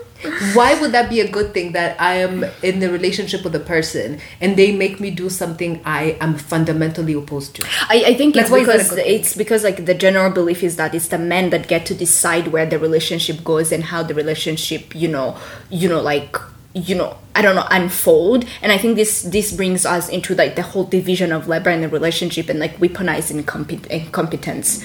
[0.54, 3.60] Why would that be a good thing that I am in the relationship with a
[3.60, 7.66] person and they make me do something I am fundamentally opposed to?
[7.88, 10.30] I, I think Like, it's why is that a because it's because like the general
[10.30, 13.84] belief is that it's the men that get to decide where the relationship goes and
[13.84, 15.36] how the relationship you know
[15.70, 16.36] you know like
[16.74, 18.44] you know I don't know unfold.
[18.62, 21.82] And I think this this brings us into like the whole division of labor in
[21.82, 24.84] the relationship and like weaponizing compet- incompetence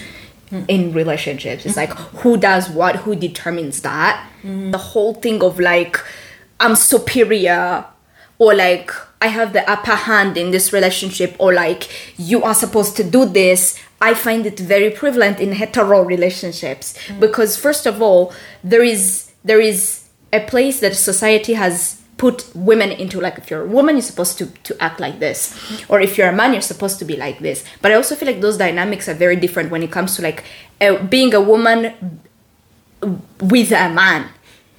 [0.68, 1.66] in relationships.
[1.66, 4.28] It's like who does what who determines that?
[4.44, 5.98] The whole thing of like
[6.60, 7.86] I'm superior
[8.38, 12.98] or like I have the upper hand in this relationship, or like you are supposed
[12.98, 13.80] to do this.
[14.02, 16.96] I find it very prevalent in hetero relationships.
[17.08, 17.20] Mm.
[17.20, 18.34] Because first of all,
[18.64, 23.64] there is there is a place that society has put women into like if you're
[23.64, 25.42] a woman you're supposed to to act like this.
[25.90, 27.66] Or if you're a man you're supposed to be like this.
[27.82, 30.44] But i also feel like those dynamics are very different when it comes to like
[30.86, 31.80] uh, being a woman
[33.54, 34.22] with a man.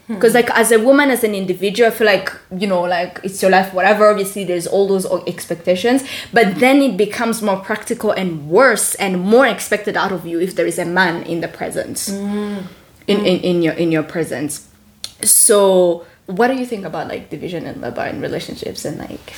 [0.07, 2.29] Because like as a woman as an individual i feel like
[2.63, 6.01] you know like it's your life whatever obviously there's all those expectations.
[6.39, 10.55] But then it becomes more practical and worse and more expected out of you if
[10.55, 12.01] there is a man in the presence.
[13.13, 14.53] In, in in your in your presence.
[15.25, 19.33] So what do you think about like division and labor in relationships and like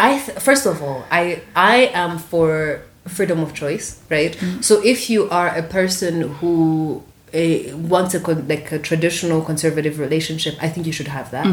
[0.00, 4.36] I th- first of all, I I am for freedom of choice, right?
[4.60, 7.02] So if you are a person who
[7.34, 11.46] uh, wants a con- like a traditional conservative relationship, I think you should have that.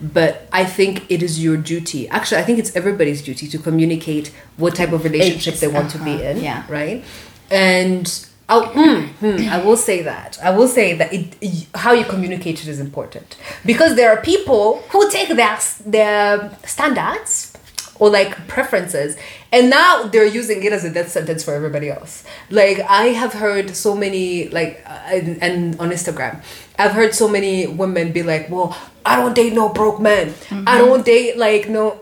[0.00, 2.08] But I think it is your duty.
[2.08, 5.98] Actually, I think it's everybody's duty to communicate what type of relationship they want to
[5.98, 6.64] be uh-huh, in, yeah.
[6.68, 7.04] right?
[7.50, 8.06] And
[8.48, 10.38] Mm, hmm, I will say that.
[10.42, 13.36] I will say that it, how you communicate it is important.
[13.64, 17.52] Because there are people who take their their standards
[17.98, 19.16] or like preferences
[19.52, 22.24] and now they're using it as a death sentence for everybody else.
[22.50, 26.42] Like i have heard so many like uh, and, and on instagram
[26.78, 30.34] i've heard so many women be like well i don't date no broke men.
[30.66, 32.00] I don't date like no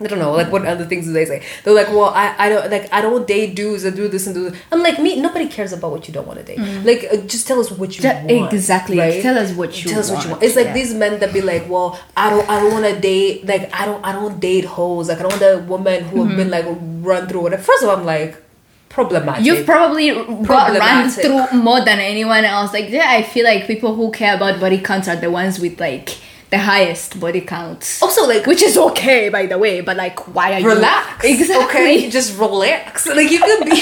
[0.00, 1.44] I don't know, like what other things do they say?
[1.64, 4.34] They're like, well, I, I don't like I don't date dudes that do this and
[4.34, 4.50] do.
[4.50, 4.60] This.
[4.70, 6.60] I'm like, me, nobody cares about what you don't want to date.
[6.84, 8.52] Like, uh, just tell us what you Ju- want.
[8.52, 8.96] exactly.
[8.96, 9.20] right?
[9.20, 10.42] Tell us what you Tell us what you want, want.
[10.44, 10.74] It's like yeah.
[10.74, 13.44] these men that be like, well, I don't, I don't want to date.
[13.44, 15.08] Like, I don't, I don't date hoes.
[15.08, 17.62] Like, I don't want a woman who have been like run through whatever.
[17.64, 18.40] First of all, I'm like,
[18.88, 19.44] problematic.
[19.44, 20.10] You've probably
[20.44, 22.72] got run through more than anyone else.
[22.72, 25.80] Like, yeah, I feel like people who care about body counts are the ones with
[25.80, 26.16] like
[26.50, 28.00] the highest body counts.
[28.02, 31.24] also like Which is okay, by the way, but like, why are relax.
[31.24, 31.64] you exactly?
[31.66, 33.06] Okay, just relax.
[33.18, 33.78] Like you could be.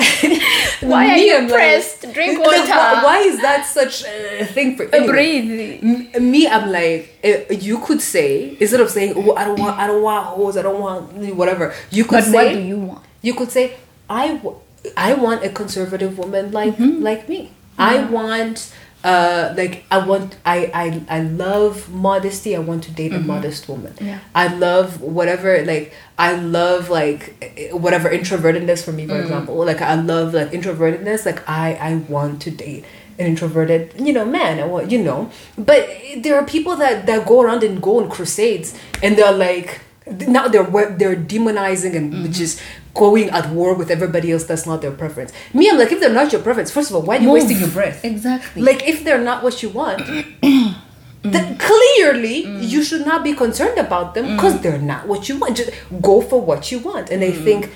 [0.80, 2.12] Why are you I'm like- pressed?
[2.14, 2.58] Drink water.
[2.68, 5.06] why, why is that such a thing for anyway?
[5.12, 6.20] Breathe.
[6.22, 9.86] Me i'm like uh, you could say instead of saying oh i don't want i
[9.86, 13.04] don't want hoes i don't want whatever you could But say what do you want?
[13.22, 13.76] you could say
[14.08, 14.56] i w-
[14.96, 17.02] i want a conservative woman like Mm-hmm.
[17.02, 22.84] like me i want uh like i want I, I i love modesty i want
[22.84, 24.06] to date a modest woman Mm-hmm.
[24.06, 24.18] Yeah.
[24.34, 29.08] i love whatever like i love like whatever introvertedness for me Mm.
[29.10, 32.84] for example like i love like introvertedness like i i want to date
[33.18, 37.26] an introverted you know man I want you know but there are people that that
[37.26, 39.80] go around and go on crusades and they're like
[40.26, 40.64] now they're
[41.00, 42.32] they're demonizing and Mm-hmm.
[42.32, 42.60] just
[42.94, 46.12] going at war with everybody else that's not their preference me i'm like if they're
[46.12, 47.34] not your preference first of all why are you Move.
[47.34, 48.62] wasting your breath Exactly.
[48.62, 50.74] like if they're not what you want Mm.
[51.22, 54.62] then clearly you should not be concerned about them because Mm.
[54.62, 57.44] they're not what you want just go for what you want and i Mm.
[57.44, 57.70] think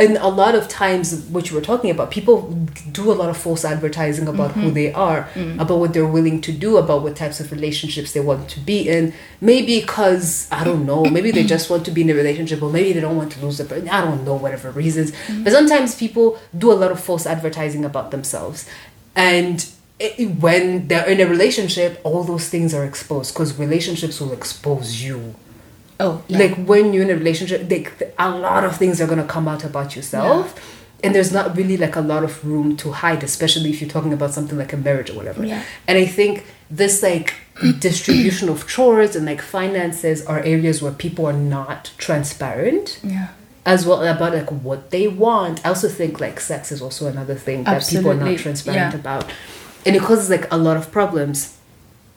[0.00, 1.06] and a lot of times
[1.36, 2.36] which we're talking about people
[2.92, 4.62] do a lot of false advertising about Mm-hmm.
[4.62, 5.60] who they are Mm.
[5.60, 8.78] about what they're willing to do about what types of relationships they want to be
[8.96, 12.62] in maybe because i don't know maybe they just want to be in a relationship
[12.62, 15.42] or maybe they don't want to lose the person i don't know whatever reasons Mm-hmm.
[15.44, 18.58] but sometimes people do a lot of false advertising about themselves
[19.16, 19.56] and
[19.98, 25.02] it, when they're in a relationship all those things are exposed because relationships will expose
[25.02, 25.34] you
[26.00, 26.38] oh, yeah.
[26.38, 29.48] like when you're in a relationship like a lot of things are going to come
[29.48, 33.70] out about yourself and there's not really like a lot of room to hide especially
[33.70, 35.62] if you're talking about something like a marriage or whatever Yeah.
[35.86, 37.34] and i think this like
[37.80, 43.28] distribution of chores and like finances are areas where people are not transparent yeah.
[43.66, 45.64] as well about like what they want.
[45.64, 49.00] I also think like sex is also another thing that people are not transparent yeah.
[49.00, 49.32] about,
[49.84, 51.57] and it causes like a lot of problems.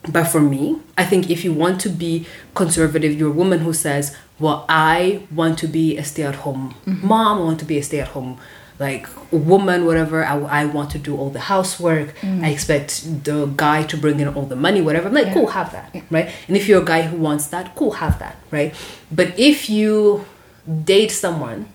[0.09, 3.73] But for me, I think if you want to be conservative, you're a woman who
[3.73, 7.07] says, "Well, I want to be a stay-at-home Mm-hmm.
[7.07, 7.37] mom.
[7.39, 8.37] I want to be a stay-at-home."
[8.79, 10.25] Like woman, whatever.
[10.25, 12.15] I, I want to do all the housework.
[12.21, 12.43] Mm.
[12.43, 15.07] I expect the guy to bring in all the money, whatever.
[15.07, 16.31] I'm like, cool, have that, right?
[16.47, 18.73] And if you're a guy who wants that, cool, have that, right?
[19.11, 20.25] But if you
[20.83, 21.67] date someone,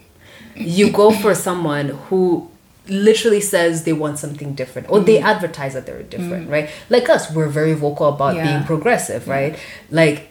[0.56, 2.50] you go for someone who
[2.88, 5.24] literally says they want something different or they mm.
[5.24, 6.52] advertise that they're different, mm.
[6.52, 6.70] right?
[6.88, 8.44] Like us, we're very vocal about Yeah.
[8.44, 9.58] being progressive, right?
[9.90, 10.28] Like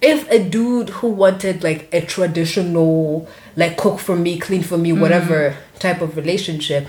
[0.00, 4.92] if a dude who wanted like a traditional like cook for me, clean for me,
[4.92, 5.78] whatever mm.
[5.78, 6.86] type of relationship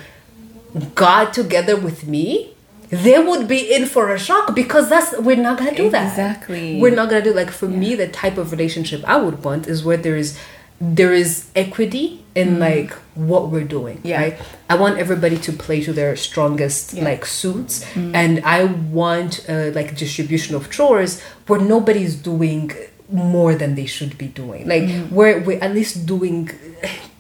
[0.96, 2.54] got together with me,
[2.90, 6.10] they would be in for a shock because that's we're not gonna do that.
[6.10, 6.80] Exactly.
[6.80, 9.84] We're not gonna do like for me the type of relationship I would want is
[9.84, 10.40] where there is
[10.82, 13.98] there is equity in like what we're doing.
[13.98, 14.06] Mm.
[14.06, 14.22] Yeah.
[14.22, 14.38] Right.
[14.70, 17.02] I want everybody to play to their strongest Yeah.
[17.02, 17.06] Mm.
[17.06, 22.72] like suits and I want uh, like distribution of chores where nobody's doing
[23.12, 24.68] more than they should be doing.
[24.68, 25.12] Like Mm.
[25.12, 26.50] where we're at least doing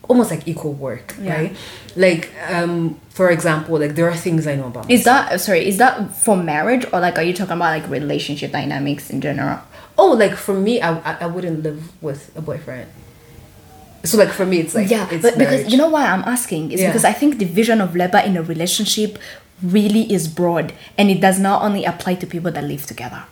[0.08, 1.36] almost like equal work, Yeah.
[1.36, 1.56] right?
[1.96, 5.68] Like um for example, like there are things I know about Is that sorry?
[5.68, 9.60] Is that for marriage or like are you talking about like relationship dynamics in general?
[10.02, 12.88] oh like for me I, I, I wouldn't live with a boyfriend
[14.04, 16.72] so like for me it's like yeah, it's but because you know why I'm asking
[16.72, 16.88] is Yeah.
[16.88, 19.20] because I think division of labor in a relationship
[19.62, 23.24] really is broad and it does not only apply to people that live together.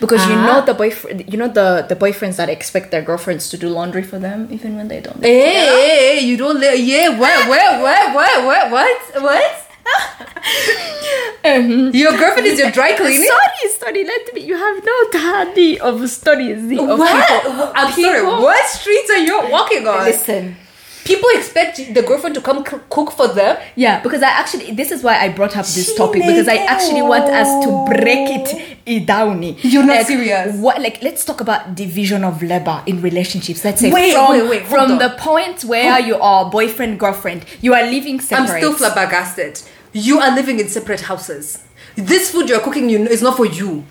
[0.00, 0.70] Because you know uh-huh.
[0.70, 4.20] the boyfriend, you know the the boyfriends that expect their girlfriends to do laundry for
[4.20, 5.20] them even when they don't.
[5.20, 9.63] hey, hey, hey, you don't live yeah what what what what what what what
[11.94, 14.04] your girlfriend is your dry cleaning Sorry, sorry.
[14.04, 14.40] Let me.
[14.42, 17.72] You have no study of studies of what people.
[17.74, 20.56] i'm sorry what streets are you walking on Listen,
[21.04, 23.58] People expect the girlfriend to come c- cook for them.
[23.76, 27.02] Yeah, because I actually this is why I brought up this topic because I actually
[27.02, 29.42] want us to break it down.
[29.42, 30.56] You're not Like, serious.
[30.56, 33.62] What like let's talk about division of labor in relationships.
[33.64, 34.98] Let's say Wait, from, wait, wait, from on.
[34.98, 39.60] the point where you are boyfriend girlfriend, you are living I'm still flabbergasted.
[39.92, 41.62] You are living in separate houses.
[41.96, 43.84] This food you're cooking you know, is not for you.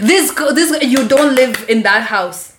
[0.00, 2.54] This this you don't live in that house.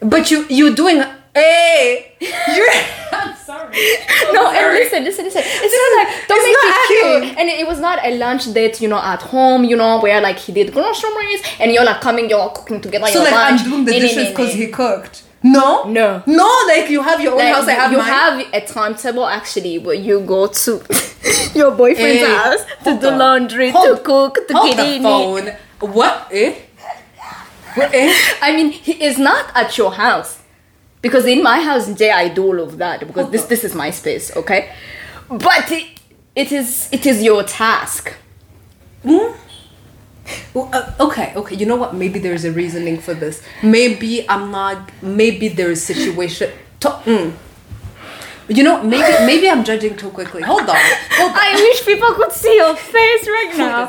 [0.00, 1.02] But you you're doing
[1.34, 2.68] hey you're
[3.12, 3.76] I'm sorry.
[4.32, 4.78] No, I'm and sorry.
[4.80, 5.42] listen, listen, listen.
[5.44, 7.38] It's not like don't make it cute.
[7.38, 10.20] And it, it was not a lunch date, you know, at home, you know, where
[10.20, 13.06] like he did groceries and you're like coming, you're cooking together.
[13.08, 13.60] So like lunch.
[13.62, 14.66] I'm doing the Nee, nee, dishes because nee.
[14.66, 15.24] he cooked.
[15.42, 16.22] No, No.
[16.26, 16.64] no.
[16.68, 17.68] Like you have your own Like, house.
[17.68, 18.06] I have you mine.
[18.06, 20.72] have a timetable actually where you go to
[21.54, 23.18] your boyfriend's Hey, house to do on.
[23.18, 25.02] laundry, Hold- to cook, to Hold get the in.
[25.02, 25.46] phone.
[25.80, 26.28] What?
[26.30, 26.54] Eh?
[27.74, 27.90] What?
[27.94, 28.12] Eh?
[28.42, 30.38] I mean, he is not at your house
[31.02, 33.90] because in my house, Jay, I do all of that because this this is my
[33.90, 34.72] space, okay?
[35.28, 36.00] But it,
[36.34, 38.14] it is it is your task.
[39.02, 39.32] Hmm?
[40.54, 41.56] Well, uh, okay, okay.
[41.56, 41.94] You know what?
[41.94, 43.42] Maybe there's a reasoning for this.
[43.62, 44.90] Maybe I'm not.
[45.02, 46.52] Maybe there is situation.
[46.80, 47.32] To, mm.
[48.56, 50.42] You know, maybe maybe I'm judging too quickly.
[50.42, 50.76] Hold on,
[51.18, 51.38] hold on.
[51.38, 53.86] I wish people could see your face right now.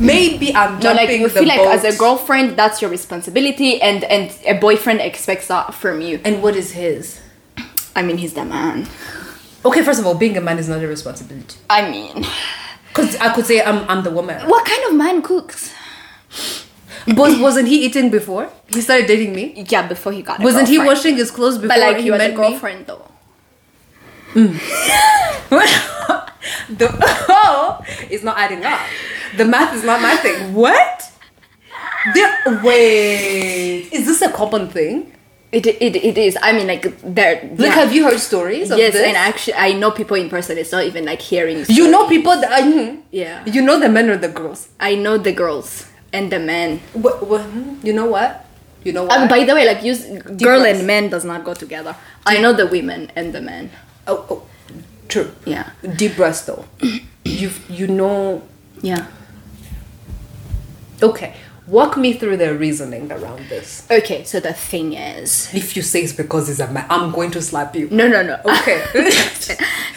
[0.00, 3.80] Maybe I'm No, jumping like you the feel like as a girlfriend, that's your responsibility,
[3.80, 6.20] and and a boyfriend expects that from you.
[6.24, 7.20] And what is his?
[7.94, 8.88] I mean, he's the man.
[9.64, 11.56] Okay, first of all, being a man is not a responsibility.
[11.70, 12.26] I mean,
[12.94, 14.36] Cause I could say I'm I'm the woman.
[14.48, 15.72] what kind of man cooks?
[17.06, 19.44] Was wasn't he eating before he started dating me?
[19.68, 20.40] Yeah, before he got.
[20.40, 22.36] A Wasn't he washing his clothes before But like he you had met a me?
[22.36, 22.90] girlfriend
[24.36, 24.48] the
[27.28, 27.80] oh,
[28.10, 28.78] it's not adding up.
[29.36, 30.52] The math is not my thing.
[30.52, 31.10] What?
[32.14, 35.12] There, wait, is this a common thing?
[35.52, 36.36] It, it, it is.
[36.42, 37.48] I mean, like there.
[37.56, 37.70] Like, yeah.
[37.70, 39.06] have you heard stories of yes, this?
[39.06, 40.58] and actually, I know people in person.
[40.58, 41.64] It's not even like hearing.
[41.68, 43.02] you know people that mhm.
[43.10, 43.42] Yeah.
[43.46, 44.68] You know the men or the girls.
[44.78, 46.80] I know the girls and the men.
[46.92, 48.44] What, what, hmm, you know what?
[48.84, 49.18] You know what?
[49.18, 50.04] Um, by the way, like use
[50.36, 51.96] girl and men does not go together.
[52.26, 53.70] I know the women and the men.
[54.06, 54.42] Oh, oh,
[55.08, 55.32] true.
[55.44, 55.70] Yeah.
[55.96, 56.64] Deep breath though.
[57.24, 58.42] you you know.
[58.82, 59.06] Yeah.
[61.02, 61.34] Okay,
[61.66, 63.86] walk me through the reasoning around this.
[63.90, 67.30] Okay, so the thing is, If you say it's because he's a man, I'm going
[67.32, 67.88] to slap you.
[67.90, 68.36] no, no, no.
[68.44, 68.82] Okay.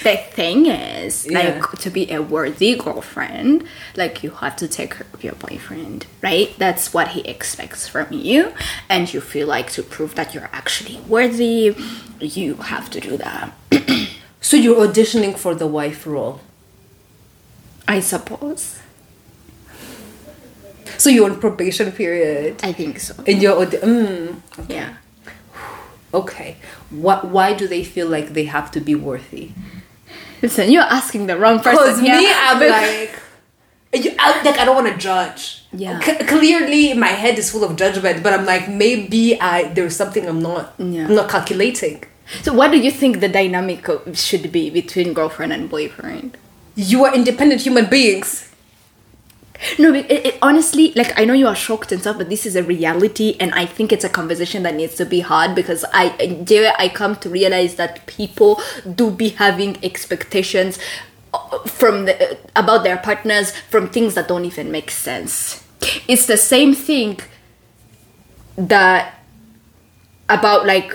[0.04, 1.40] the thing is, Yeah.
[1.40, 3.66] like, to be a worthy girlfriend,
[3.96, 6.54] like, you have to take care of your boyfriend, right?
[6.58, 8.54] That's what he expects from you.
[8.90, 11.76] And you feel like to prove that you're actually worthy,
[12.20, 13.54] you have to do that.
[14.42, 16.42] so you're auditioning for the wife role.
[17.88, 18.80] I suppose.
[20.98, 23.14] So you're on probation period, I think so.
[23.28, 24.36] and you're mm,
[24.68, 24.96] Yeah.
[26.14, 26.58] okay.
[26.90, 27.26] What?
[27.26, 29.52] Why do they feel like they have to be worthy?
[30.42, 31.84] Listen, you're asking the wrong person.
[31.84, 32.16] Because here.
[32.18, 33.12] me, I'm like,
[33.94, 35.66] you, I, like I don't want to judge.
[35.74, 36.00] Yeah.
[36.00, 40.26] C- clearly, my head is full of judgment, but I'm like, maybe I there's something
[40.28, 40.74] I'm not.
[40.78, 41.06] Yeah.
[41.08, 42.04] I'm not calculating.
[42.44, 46.38] So, what do you think the dynamic should be between girlfriend and boyfriend?
[46.76, 48.49] You are independent human beings.
[49.78, 52.56] No, it, it, honestly, like I know you are shocked and stuff, but this is
[52.56, 56.10] a reality, and I think it's a conversation that needs to be had because I,
[56.42, 58.62] there I come to realize that people
[58.96, 60.80] do be having expectations
[61.34, 65.66] uh, from the, about their partners from things that don't even make sense.
[66.08, 67.20] It's the same thing
[68.58, 69.20] that
[70.30, 70.94] about like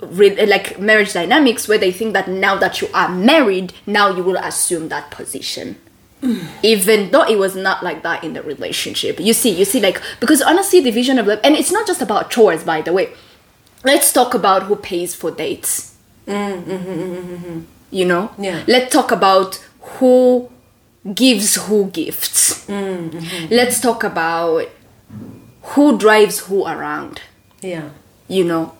[0.00, 4.22] re- like marriage dynamics where they think that now that you are married now you
[4.22, 5.76] will assume that position
[6.62, 9.20] even though it was not like that in the relationship.
[9.20, 12.00] You see you see like because honestly the division of love and it's not just
[12.00, 13.12] about chores by the way.
[13.84, 15.94] Let's talk about who pays for dates.
[16.26, 17.60] Mm-hmm.
[17.90, 18.30] You know?
[18.38, 18.64] Yeah.
[18.66, 20.50] let's talk about who
[21.14, 22.66] gives who gifts.
[22.66, 23.54] Mm-hmm.
[23.54, 24.68] Let's talk about
[25.62, 27.20] who drives who around.
[27.60, 27.90] Yeah.
[28.28, 28.74] you know?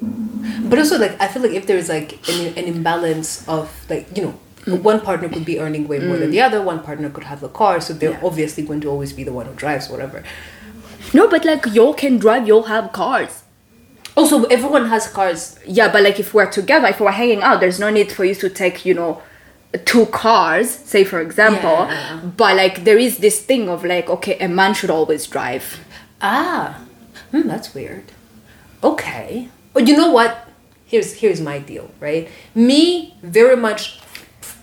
[0.00, 4.24] But also, like, I feel like if there's like an, an imbalance of like, you
[4.24, 7.40] know, one partner could be earning way more than the other, one partner could have
[7.40, 8.20] the car, so they're Yeah.
[8.28, 10.22] obviously going to always be the one who drives, whatever.
[11.14, 13.42] no but like y'all can drive y'all have cars
[14.16, 15.40] Also, everyone has cars.
[15.64, 18.34] yeah but like if we're together if we're hanging out there's no need for you
[18.34, 19.22] to take you know
[19.84, 22.20] two cars say for example Yeah.
[22.42, 25.64] but like there is this thing of like okay a man should always drive
[26.20, 26.80] Ah,
[27.30, 28.04] hmm, that's weird.
[28.82, 29.48] Okay.
[29.74, 30.48] But you know what?
[30.86, 32.28] Here's here's my deal, right?
[32.54, 34.00] Me, very much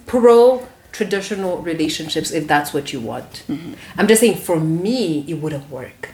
[0.05, 3.43] pro traditional relationships if that's what you want.
[3.47, 3.73] Mm-hmm.
[3.97, 6.09] I'm just saying, for me, it wouldn't work.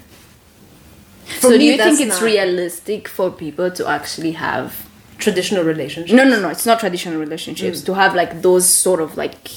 [1.25, 6.13] For so do you think it's realistic for people to actually have traditional relationships.
[6.13, 7.85] no no no it's not traditional relationships mm.
[7.85, 9.49] to have like those sort of like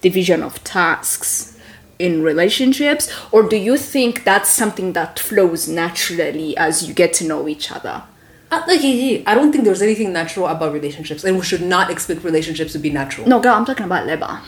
[0.00, 1.56] division of tasks
[1.98, 7.24] in relationships or do you think that's something that flows naturally as you get to
[7.24, 8.02] know each other
[8.50, 12.24] like, yeah, I don't think there's anything natural about relationships, and we should not expect
[12.24, 13.26] relationships to be natural.
[13.28, 14.40] no girl i'm talking about labor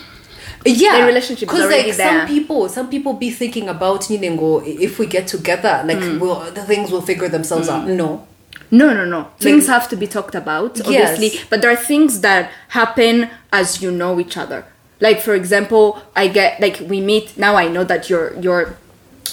[0.65, 2.19] yeah The relationship because like there.
[2.19, 6.19] some people some people be thinking about know if we get together like Mm.
[6.19, 8.27] will the things will figure themselves out no
[8.73, 9.21] No, no, no.
[9.47, 11.29] Things have to be talked about, obviously.
[11.33, 11.45] Yes.
[11.49, 12.43] But there are things that
[12.79, 13.15] happen
[13.59, 14.59] as you know each other.
[15.05, 15.85] Like for example,
[16.15, 17.53] I get like we meet now.
[17.63, 18.65] I know that you're you're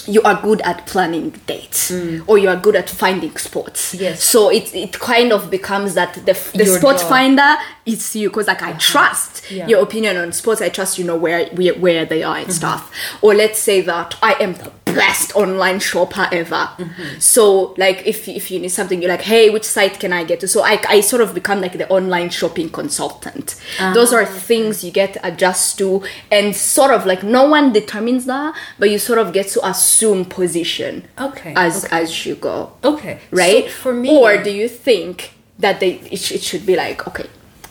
[0.07, 1.91] you are good at planning dates
[2.27, 3.95] or you are good at finding spots.
[3.95, 3.99] Mm.
[4.01, 4.23] Yes.
[4.23, 7.09] So it it kind of becomes that the the Your spot job.
[7.09, 9.55] finder is you because like I trust Uh-huh.
[9.55, 9.67] Yeah.
[9.67, 10.61] your opinion on sports.
[10.61, 12.51] I trust you know where where, where they are and Mm-hmm.
[12.51, 12.91] stuff.
[13.21, 16.69] Or let's say that I am the best online shopper ever.
[16.77, 17.19] Mm-hmm.
[17.19, 20.39] So like if if you need something, you're like, hey, which site can I get
[20.41, 20.47] to?
[20.47, 23.55] So I I sort of become like the online shopping consultant.
[23.93, 27.71] Those Ah, are things you get to adjust to, and sort of like no one
[27.73, 32.01] determines that, but you sort of get to assume position Okay, as okay.
[32.01, 33.65] as you go okay right?
[33.65, 37.27] so for me or do you think that they it, it should be like okay,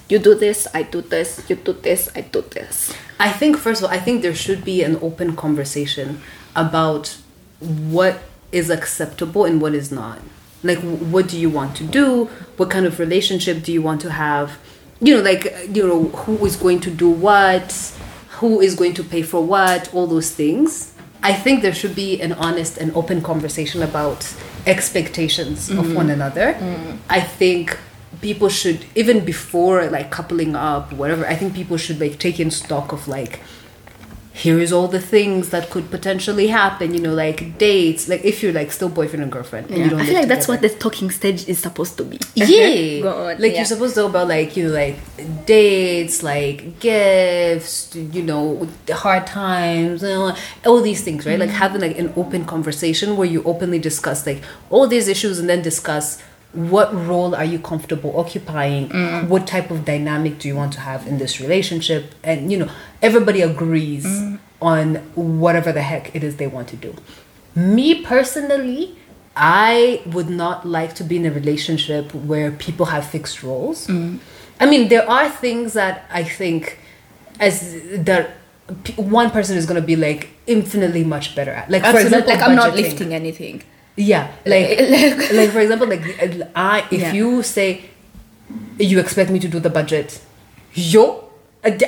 [0.09, 2.93] you do this, I do this, you do this, I do this.
[3.21, 6.21] I think first of all, I think there should be an open conversation
[6.67, 7.17] about
[7.61, 8.21] what
[8.53, 10.21] is acceptable and what is not.
[10.63, 12.25] Like, what do you want to do?
[12.57, 14.59] What kind of relationship do you want to have?
[15.01, 17.73] You know, like you know, who is going to do what?
[18.41, 19.95] Who is going to pay for what?
[19.95, 20.95] All those things.
[21.23, 24.33] I think there should be an honest and open conversation about
[24.67, 25.95] expectations of mm-hmm.
[25.95, 26.55] one another.
[26.55, 26.97] Mm-hmm.
[27.09, 27.77] I think
[28.21, 32.51] people should even before like coupling up whatever i think people should like take in
[32.51, 33.41] stock of like
[34.39, 38.53] here's all the things that could potentially happen you know like dates like if you're
[38.53, 40.69] like still boyfriend and girlfriend and you don't I feel live like that's what the
[40.69, 42.21] talking stage is supposed to be.
[42.35, 43.03] yeah.
[43.03, 43.59] Go on, like yeah.
[43.59, 44.97] you're supposed to know about like you know like
[45.45, 51.39] dates like gifts you know the hard times you know, all these things right?
[51.39, 51.59] Like mm-hmm.
[51.59, 55.63] having like an open conversation where you openly discuss like all these issues and then
[55.63, 56.23] discuss
[56.53, 58.89] what role are you comfortable occupying?
[58.89, 59.29] Mm.
[59.29, 62.15] What type of dynamic do you want to have in this relationship?
[62.25, 62.71] And you know
[63.03, 64.39] everybody agrees mm.
[64.61, 66.95] on whatever the heck it is they want to do.
[67.55, 68.97] Me personally
[69.41, 73.87] i would not like to be in a relationship where people have fixed roles.
[73.87, 74.19] Mm.
[74.59, 76.79] I mean there are things that i think
[77.39, 78.31] as that
[78.97, 81.71] one person is going to be like infinitely much better at.
[81.71, 83.63] Like for example like I'm not lifting anything.
[83.99, 84.79] Yeah, like
[85.39, 86.03] like for example, like
[86.55, 87.13] I if Yeah.
[87.13, 87.83] you say
[88.79, 90.21] you expect me to do the budget,
[90.73, 91.25] yo.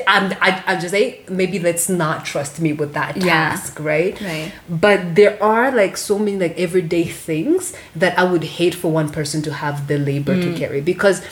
[0.08, 3.50] I'm, I, I'm just saying maybe let's not trust me with that Yeah.
[3.50, 4.52] task right Right.
[4.68, 9.08] but there are like so many like everyday things that i would hate for one
[9.10, 10.42] person to have the labor Mm.
[10.42, 11.22] to carry because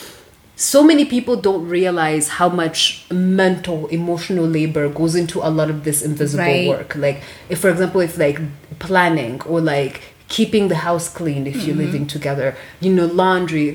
[0.55, 5.83] so many people don't realize how much mental emotional labor goes into a lot of
[5.83, 6.67] this invisible Right.
[6.67, 8.39] work like if for example if like
[8.79, 9.99] planning or like
[10.29, 11.85] keeping the house clean if you're Mm-hmm.
[11.85, 13.65] living together you know laundry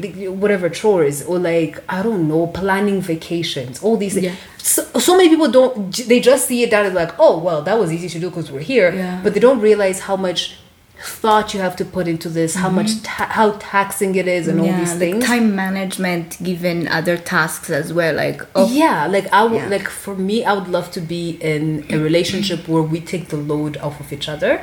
[0.42, 4.34] whatever chores or like i don't know planning vacations all these Yeah.
[4.58, 5.76] so, so many people don't
[6.10, 8.50] they just see it down as like oh well that was easy to do because
[8.52, 9.20] we're here Yeah.
[9.24, 10.56] but they don't realize how much
[11.04, 14.58] thought you have to put into this how much ta- how taxing it is and
[14.60, 18.14] all these like things time management given other tasks as well.
[18.14, 19.68] Like oh yeah like i would Yeah.
[19.68, 23.36] like for me i would love to be in a relationship where we take the
[23.36, 24.58] load off of each other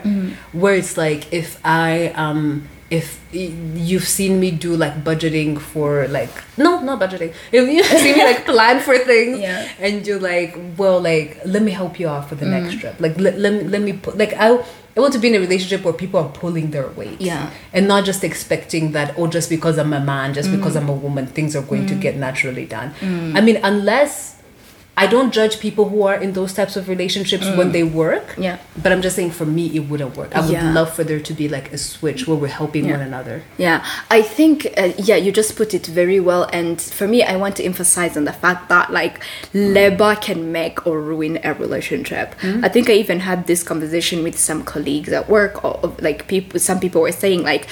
[0.52, 6.30] where it's like if i um if you've seen me do like budgeting for like
[6.58, 9.68] no not budgeting if you see me like plan for things Yeah.
[9.80, 12.82] and you're like well like let me help you out for the next mm.
[12.82, 14.62] trip like let, let, me, let me put like i
[14.96, 17.22] I want to be in a relationship where people are pulling their weight.
[17.22, 17.50] Yeah.
[17.72, 20.58] And not just expecting that, oh, just because I'm a man, just mm.
[20.58, 22.02] because I'm a woman, things are going to mm.
[22.02, 22.94] get naturally done.
[23.02, 24.41] I mean, unless
[24.98, 27.72] I don't judge people who are in those types of relationships when mm.
[27.72, 28.36] they work.
[28.38, 28.58] Yeah.
[28.82, 30.36] But I'm just saying for me, it wouldn't work.
[30.36, 30.74] I would Yeah.
[30.74, 32.98] love for there to be like a switch where we're helping Yeah.
[32.98, 33.44] one another.
[33.58, 36.50] Yeah, I think uh, yeah, you just put it very well.
[36.52, 39.24] And for me, I want to emphasize on the fact that like
[39.54, 39.74] mm.
[39.74, 42.36] labor can make or ruin a relationship.
[42.42, 42.66] Mm.
[42.66, 45.64] I think I even had this conversation with some colleagues at work.
[45.64, 47.68] Or, or, like people, some people were saying like,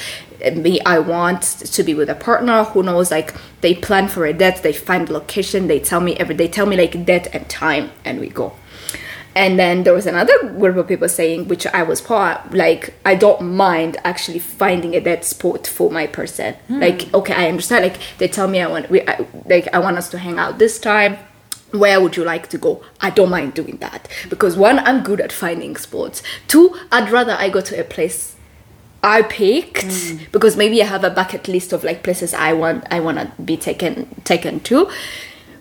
[0.55, 4.33] me, I want to be with a partner who knows like they plan for a
[4.33, 7.91] date, they find location, they tell me every, they tell me like date and time,
[8.05, 8.53] and we go.
[9.35, 13.15] And then there was another group of people saying, which I was part, like I
[13.15, 16.55] don't mind actually finding a dead spot for my person.
[16.67, 16.79] Hmm.
[16.79, 17.83] Like, okay, I understand.
[17.83, 20.57] Like they tell me I want, we, I, like I want us to hang out
[20.57, 21.17] this time.
[21.71, 22.83] Where would you like to go?
[22.99, 26.23] I don't mind doing that because one, I'm good at finding spots.
[26.47, 28.35] Two, I'd rather I go to a place
[29.03, 30.31] I picked mm.
[30.31, 33.41] because maybe I have a bucket list of like places I want I want to
[33.41, 34.89] be taken taken to.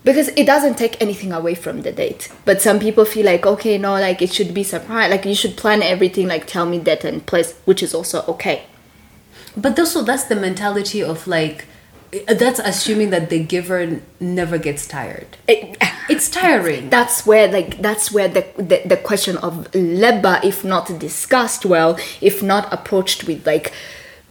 [0.04, 2.30] Because it doesn't take anything away from the date.
[2.44, 5.56] But some people feel like okay no like it should be surprise like you should
[5.56, 8.64] plan everything like tell me date and place which is also okay.
[9.58, 11.66] But also, that's the mentality of like,
[12.26, 15.26] that's assuming that the giver never gets tired.
[15.46, 15.76] It-
[16.10, 16.88] It's tiring.
[16.88, 21.98] that's where like that's where the, the the question of leba if not discussed well
[22.22, 23.74] if not approached with like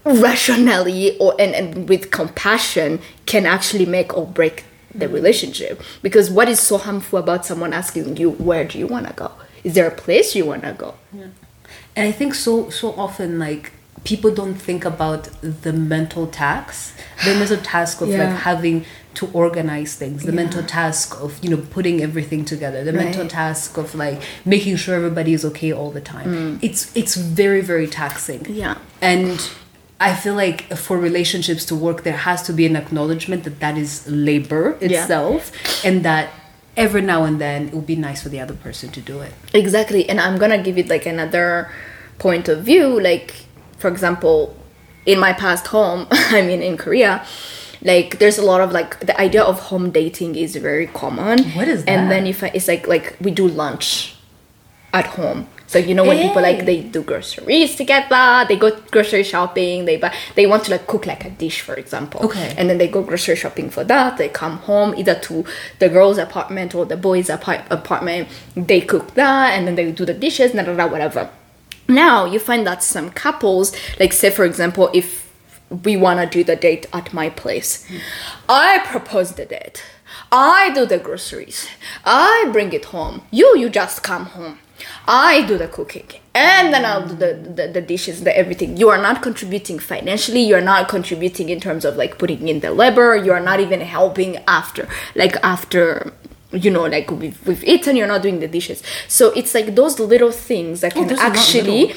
[0.03, 4.63] rationally or and, and with compassion can actually make or break
[4.95, 9.05] the relationship because what is so harmful about someone asking you where do you want
[9.07, 9.31] to go
[9.63, 10.95] is there a place you want to go
[11.95, 13.71] And I think so so often like
[14.03, 16.93] people don't think about the mental tax,
[17.25, 18.23] the mental task of Yeah.
[18.29, 18.85] like having
[19.15, 23.77] to organize things, the mental task of you know putting everything together, the mental task
[23.77, 26.27] of like making sure everybody is okay all the time.
[26.33, 26.59] Mm.
[26.61, 28.45] It's it's very very taxing.
[28.47, 28.75] Yeah.
[29.01, 29.39] And
[29.99, 33.75] I feel like for relationships to work, there has to be an acknowledgement that that
[33.77, 34.87] is labor Yeah.
[35.01, 35.51] itself,
[35.83, 36.29] and that
[36.77, 39.33] every now and then it would be nice for the other person to do it.
[39.55, 41.71] Exactly, and I'm gonna give it like another
[42.19, 42.99] point of view.
[43.01, 43.46] Like,
[43.77, 44.55] for example,
[45.05, 47.25] in my past home, I mean in Korea,
[47.81, 51.43] like there's a lot of like the idea of home dating is very common.
[51.51, 51.91] What is that?
[51.91, 54.15] And then if I, it's like like we do lunch
[54.93, 55.47] at home.
[55.67, 59.97] So you know when people like they do groceries together, they go grocery shopping, they
[59.97, 62.21] buy they want to like cook like a dish for example.
[62.25, 62.55] Okay.
[62.57, 64.17] And then they go grocery shopping for that.
[64.17, 65.45] They come home either to
[65.79, 68.29] the girl's apartment or the boy's apartment.
[68.55, 71.29] They cook that and then they do the dishes, da, da, whatever.
[71.87, 75.31] Now you find that some couples, like say for example, if
[75.83, 77.85] we wanna do the date at my place,
[78.47, 79.83] I propose the date.
[80.31, 81.67] I do the groceries.
[82.03, 83.23] I bring it home.
[83.31, 84.59] You you just come home.
[85.07, 86.07] I do the cooking
[86.37, 88.77] and then I'll do the, the, the dishes, the everything.
[88.77, 90.41] You are not contributing financially.
[90.41, 93.15] You are not contributing in terms of like putting in the labor.
[93.15, 96.13] You are not even helping after, like after,
[96.51, 97.95] you know, like we've, we've eaten.
[97.95, 98.83] You're not doing the dishes.
[99.07, 101.93] So it's like those little things that oh, can those are actually,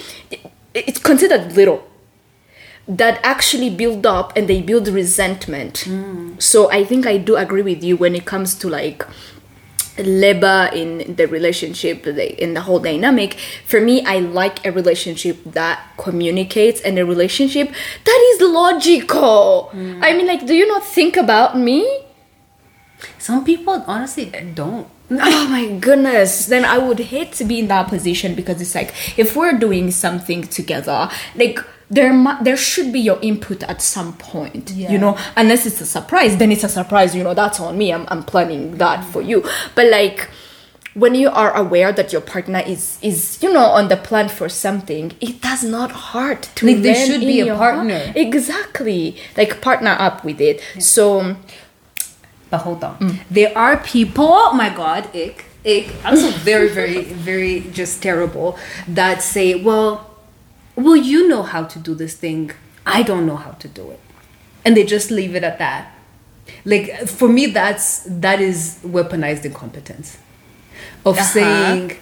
[0.74, 1.86] it's considered little
[2.88, 5.84] that actually build up and they build resentment.
[5.86, 6.40] Mm.
[6.42, 9.06] So I think I do agree with you when it comes to like
[9.98, 13.34] labor in the relationship in the whole dynamic
[13.66, 17.70] for me i like a relationship that communicates and a relationship
[18.04, 19.98] that is logical mm.
[20.02, 21.84] i mean like do you not think about me
[23.18, 24.86] Some people honestly don't.
[25.12, 28.94] oh my goodness then i would hate to be in that position because it's like
[29.18, 31.58] if we're doing something together like
[31.90, 34.92] there mu- there should be your input at some point Yeah.
[34.92, 37.92] you know unless it's a surprise then it's a surprise you know that's on me
[37.92, 39.04] i'm, I'm planning that mm.
[39.10, 39.42] for you
[39.74, 40.28] but like
[40.94, 44.48] when you are aware that your partner is is you know on the plan for
[44.48, 47.74] something it does not hurt to Like, they should be a your heart.
[47.74, 48.12] partner.
[48.14, 51.34] exactly like partner up with it so
[52.50, 53.20] But hold on.
[53.30, 59.22] There are people, oh my god, ick, ick, also very, very, very just terrible, that
[59.22, 60.10] say, well,
[60.76, 62.50] well, you know how to do this thing.
[62.86, 64.00] I don't know how to do it.
[64.64, 65.94] And they just leave it at that.
[66.64, 70.18] Like for me, that's that is weaponized incompetence.
[71.06, 71.24] Of Uh-huh.
[71.24, 71.96] saying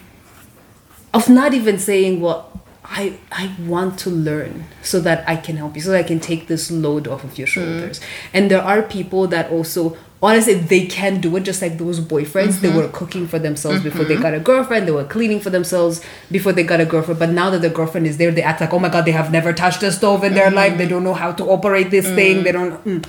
[1.15, 5.77] of not even saying well I, I want to learn so that I can help
[5.77, 8.01] you, so that I can take this load off of your shoulders.
[8.33, 12.61] And there are people that also, honestly, they can do it just like those boyfriends.
[12.61, 12.77] They mm-hmm.
[12.77, 14.23] were cooking for themselves before they mm-hmm.
[14.23, 16.01] got a girlfriend, they were cleaning for themselves
[16.31, 17.19] before they got a girlfriend.
[17.19, 19.31] But now that the girlfriend is there, they act like, oh my god, they have
[19.33, 20.57] never touched a stove in their mm-hmm.
[20.57, 22.45] life, they don't know how to operate this thing, mm.
[22.45, 22.85] they don't.
[22.85, 23.09] Mm.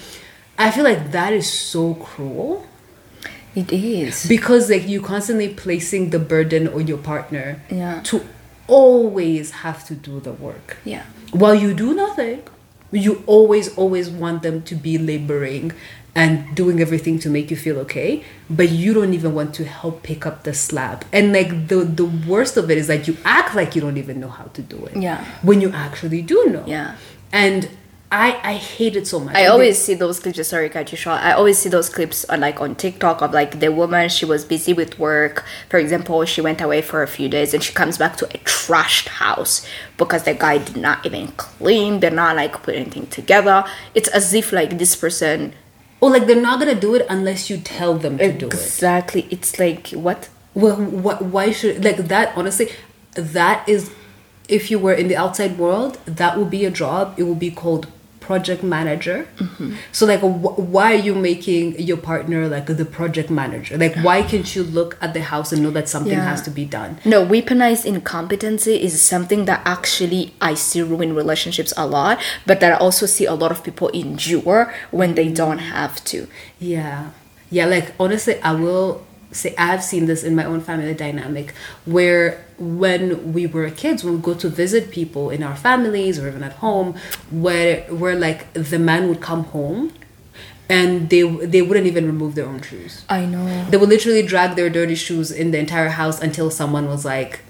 [0.58, 2.66] I feel like that is so cruel
[3.56, 8.02] it is because like you constantly placing the burden on your partner Yeah.
[8.04, 8.26] to
[8.68, 12.44] always have to do the work yeah while you do nothing
[12.92, 15.72] you always always want them to be laboring
[16.16, 20.02] and doing everything to make you feel okay but you don't even want to help
[20.04, 23.56] pick up the slab and like the the worst of it is that you act
[23.56, 25.24] like you don't even know how to do it Yeah.
[25.44, 26.96] when you actually do know Yeah.
[27.32, 27.70] and
[28.12, 30.48] i i hate it so much I And always see those clips.
[30.48, 31.22] Sorry, cut you short.
[31.22, 34.10] I always see those clips on like on TikTok of like the woman.
[34.10, 35.46] She was busy with work.
[35.70, 38.40] For example, she went away for a few days and she comes back to a
[38.56, 39.64] trashed house
[40.02, 42.00] because the guy did not even clean.
[42.00, 43.64] They're not like put anything together.
[43.94, 45.54] It's as if like this person
[46.02, 49.28] or like they're not gonna do it unless you tell them to do it exactly.
[49.30, 50.30] It's like what?
[50.54, 52.70] well what why should like that honestly
[53.14, 53.92] that is
[54.48, 57.52] if you were in the outside world that would be a job it would be
[57.52, 57.88] called
[58.30, 59.28] project manager.
[59.92, 63.76] So like, wh- why are you making your partner like the project manager?
[63.76, 66.30] Like, why can't you look at the house and know that something Yeah.
[66.32, 66.92] has to be done?
[67.14, 72.72] No, weaponized incompetency is something that actually I see ruin relationships a lot, but that
[72.74, 74.62] I also see a lot of people endure
[74.92, 75.36] when they mm.
[75.42, 76.28] don't have to.
[76.60, 77.10] Yeah.
[77.50, 79.02] Yeah, like honestly, I will
[79.32, 81.54] say I've seen this in my own family dynamic
[81.86, 86.28] where when we were kids, when we go to visit people in our families or
[86.28, 86.96] even at home,
[87.32, 89.94] where where like the man would come home
[90.70, 93.04] and they they wouldn't even remove their own shoes.
[93.10, 93.66] I know.
[93.70, 97.42] They would literally drag their dirty shoes in the entire house until someone was like,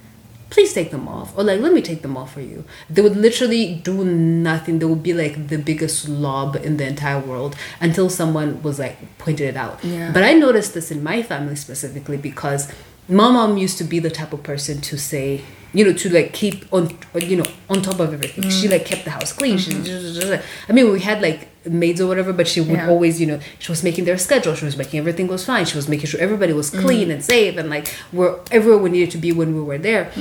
[0.50, 1.38] please take them off.
[1.38, 2.66] Or like, let me take them off for you.
[2.90, 4.80] They would literally do nothing.
[4.80, 9.18] They would be like the biggest slob in the entire world until someone was like
[9.18, 9.84] pointed it out.
[9.84, 10.12] Yeah.
[10.12, 12.72] But I noticed this in my family specifically because
[13.08, 15.42] my mom used to be the type of person to say,
[15.74, 18.50] you know, to like keep on, you know, on top of everything.
[18.50, 18.72] She mm.
[18.72, 19.58] like kept the house clean.
[19.58, 20.42] She, mm-hmm.
[20.68, 22.90] I mean, we had like maids or whatever, but she would Yeah.
[22.90, 24.56] always, you know, she was making their schedule.
[24.56, 25.66] She was making everything was fine.
[25.66, 29.12] She was making sure everybody was clean and safe and like we're everywhere we needed
[29.12, 30.12] to be when we were there.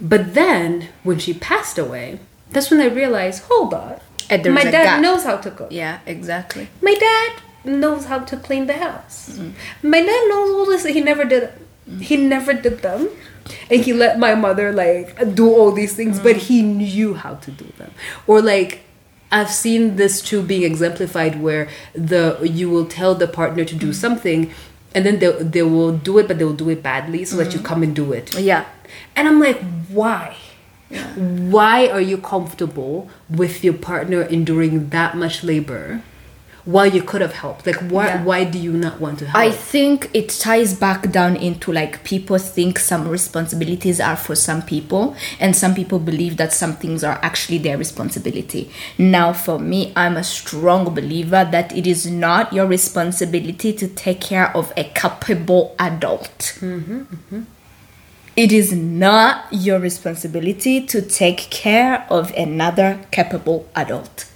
[0.00, 2.18] But then when she passed away,
[2.50, 4.00] that's when I realized, hold on,
[4.30, 5.00] my dad gap.
[5.02, 5.68] knows how to cook.
[5.70, 6.68] Yeah, exactly.
[6.82, 7.32] My dad
[7.64, 9.38] knows how to clean the house.
[9.82, 10.84] My dad knows all this.
[10.84, 11.50] He never did.
[12.00, 13.08] He never did them,
[13.70, 16.18] and he let my mother like do all these things.
[16.18, 17.90] But he knew how to do them.
[18.26, 18.80] Or like,
[19.34, 23.90] I've seen this too being exemplified where the you will tell the partner to do
[23.90, 23.94] mm.
[23.94, 24.52] something,
[24.94, 27.52] and then they they will do it, but they will do it badly, so that
[27.52, 27.64] you mm.
[27.64, 28.38] come and do it.
[28.38, 28.64] Yeah.
[29.16, 30.36] And I'm like, why?
[31.16, 36.02] Why are you comfortable with your partner enduring that much labor
[36.64, 37.66] while you could have helped?
[37.66, 38.06] Like, why?
[38.06, 38.24] Yeah.
[38.24, 39.36] Why do you not want to help?
[39.36, 44.62] I think it ties back down into like people think some responsibilities are for some
[44.62, 48.70] people, and some people believe that some things are actually their responsibility.
[48.98, 54.20] Now, for me, I'm a strong believer that it is not your responsibility to take
[54.20, 56.58] care of a capable adult.
[56.60, 57.42] Mm-hmm, mm-hmm.
[58.36, 64.28] It is not your responsibility to take care of another capable adult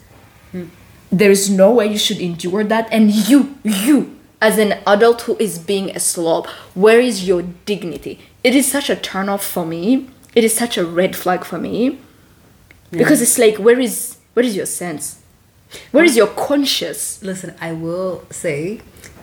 [0.53, 0.67] hmm.
[1.11, 2.89] There is no way you should endure that.
[2.93, 8.21] And you you as an adult who is being a slob where is your dignity?
[8.45, 10.09] It is such a turn off for me.
[10.35, 11.99] It is such a red flag for me.
[12.91, 15.21] Because it's like where is where is your sense?
[15.91, 17.23] Where is your conscious?
[17.23, 18.81] Listen, I will say,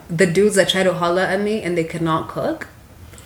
[0.08, 2.68] the dudes that try to holler at me and they cannot cook,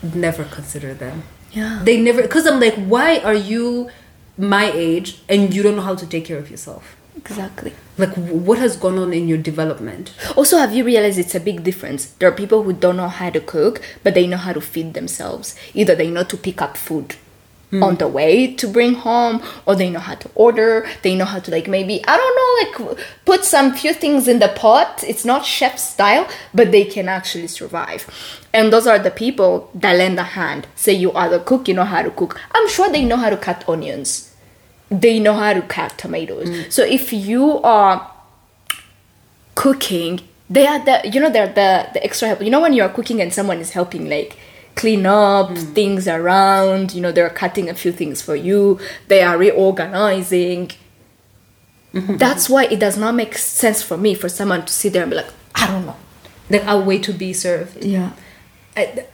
[0.02, 1.24] never consider them.
[1.52, 1.82] yeah.
[1.84, 3.90] They never, because I'm like, why are you
[4.38, 6.96] my age and you don't know how to take care of yourself?
[7.16, 10.14] Exactly Like, what has gone on in your development?
[10.34, 12.06] Also, have you realized it's a big difference?
[12.06, 14.94] There are people who don't know how to cook, but they know how to feed
[14.94, 15.54] themselves.
[15.74, 17.16] Either they know to pick up food
[17.68, 17.82] hmm.
[17.82, 20.88] on the way to bring home, or they know how to order.
[21.02, 24.38] They know how to like maybe I don't know like put some few things in
[24.38, 25.04] the pot.
[25.06, 28.08] It's not chef style, but they can actually survive.
[28.54, 30.68] And those are the people that lend a hand.
[30.74, 32.40] Say you are the cook, you know how to cook.
[32.54, 34.29] I'm sure they know how to cut onions
[34.90, 36.48] they know how to cut tomatoes.
[36.48, 36.72] Mm.
[36.72, 38.10] So if you are
[39.54, 42.42] cooking, they are the you know they're the the extra help.
[42.42, 44.36] You know when you're cooking and someone is helping like
[44.74, 45.74] clean up mm.
[45.74, 50.70] things around, you know, they're cutting a few things for you, they are reorganizing.
[51.92, 52.16] Mm-hmm.
[52.16, 55.10] That's why it does not make sense for me for someone to sit there and
[55.10, 55.96] be like, I don't know.
[56.48, 57.84] Like, I'll wait to be served.
[57.84, 58.12] Yeah.
[58.76, 59.06] I,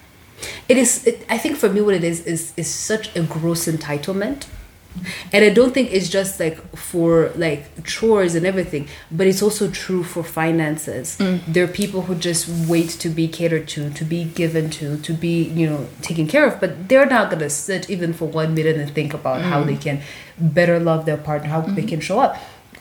[0.68, 3.66] it is it, i think for me what it is is is such a gross
[3.66, 4.46] entitlement
[5.32, 9.70] and i don't think it's just like for like chores and everything but it's also
[9.70, 11.16] true for finances.
[11.18, 11.40] Mm.
[11.46, 15.12] There are people who just wait to be catered to to be given to to
[15.12, 18.76] be you know taken care of but they're not gonna sit even for one minute
[18.76, 19.66] and think about how mm.
[19.66, 20.00] they can
[20.38, 21.74] better love their partner how mm-hmm.
[21.74, 22.36] they can show up.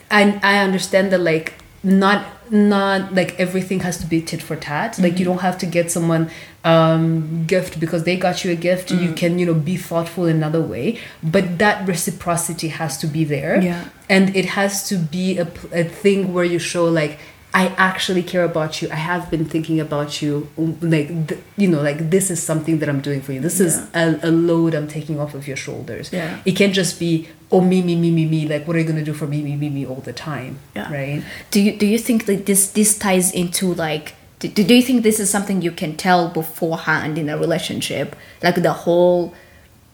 [0.10, 1.53] And i understand that like
[1.88, 4.97] not not like everything has to be tit for tat.
[4.99, 6.29] Like you don't have to get someone
[6.63, 8.91] um gift because they got you a gift.
[8.91, 10.99] You can you know be thoughtful in another way.
[11.23, 13.61] But that reciprocity has to be there.
[13.61, 13.85] Yeah.
[14.09, 17.19] and it has to be a, a thing where you show like
[17.54, 18.89] i actually care about you.
[18.91, 22.80] I have been thinking about you um, like th- you know like this is something
[22.80, 23.39] that i'm doing for you.
[23.39, 26.12] This is a, a load i'm taking off of your shoulders.
[26.12, 26.39] Yeah.
[26.45, 29.04] it can't just be oh me me me me me like what are you gonna
[29.04, 30.91] do for me me me me all the time Yeah.
[30.91, 31.24] right?
[31.52, 35.02] Do you do you think that this this ties into like do, do you think
[35.04, 38.16] this is something you can tell beforehand in a relationship?
[38.43, 39.34] Like the whole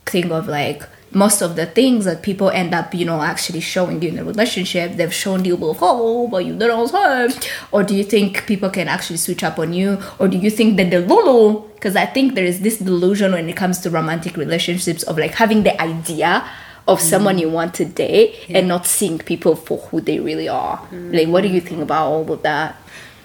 [0.06, 0.84] thing of like
[1.14, 4.24] most of the things that people end up you know actually showing you in a
[4.24, 7.30] relationship they've shown you before but you don't know
[7.72, 10.78] or do you think people can actually switch up on you or do you think
[10.78, 14.38] that the lulu because i think there is this delusion when it comes to romantic
[14.38, 16.44] relationships of like having the idea
[16.88, 17.02] of mm.
[17.02, 20.78] someone you want to date and not seeing people for who they really are.
[20.92, 21.16] Mm.
[21.16, 22.76] Like, what do you think about all of that?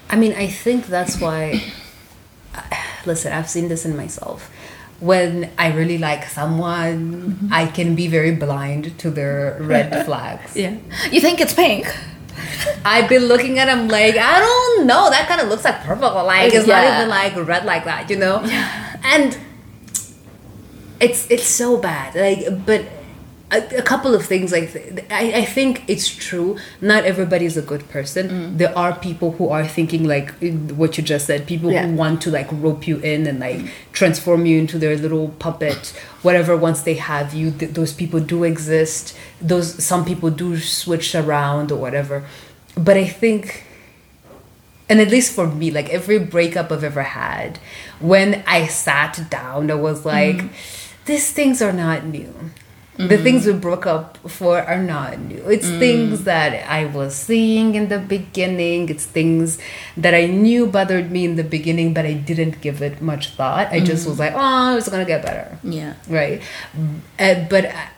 [0.09, 1.61] I mean, I think that's why.
[3.05, 4.51] Listen, I've seen this in myself.
[4.99, 7.53] When I really like someone, mm-hmm.
[7.53, 10.55] I can be very blind to their red flags.
[10.55, 10.77] Yeah.
[11.09, 11.87] You think it's pink?
[12.83, 15.09] I've been looking at them like I don't know.
[15.09, 16.11] That kind of looks like purple.
[16.25, 18.41] Like it's not even like red like that, you know.
[18.43, 18.97] Yeah.
[19.03, 19.37] And
[20.99, 22.15] it's it's so bad.
[22.15, 22.85] Like, but
[23.51, 24.51] a, a couple of things.
[24.51, 26.57] Like, th- I I think it's true.
[26.81, 28.29] Not everybody is a good person.
[28.29, 28.57] Mm.
[28.57, 30.31] There are people who are thinking like
[30.75, 31.47] what you just said.
[31.47, 31.87] People Yeah.
[31.87, 35.93] who want to like rope you in and like transform you into their little puppet.
[36.21, 36.55] Whatever.
[36.57, 39.15] Once they have you, th- those people do exist.
[39.41, 42.23] Those some people do switch around or whatever.
[42.75, 43.65] But I think
[44.89, 47.59] and at least for me, like every breakup I've ever had,
[47.99, 50.49] when I sat down, I was like, mm.
[51.05, 52.33] these things are not new.
[52.99, 53.23] The mm.
[53.23, 55.41] things we broke up for are not new.
[55.47, 55.79] It's mm.
[55.79, 58.89] things that I was seeing in the beginning.
[58.89, 59.57] It's things
[59.95, 63.71] that I knew bothered me in the beginning, but I didn't give it much thought.
[63.71, 64.09] I just mm.
[64.09, 65.93] was like, oh, it's gonna get better Yeah.
[66.09, 66.41] right?
[67.17, 67.89] Uh, but I,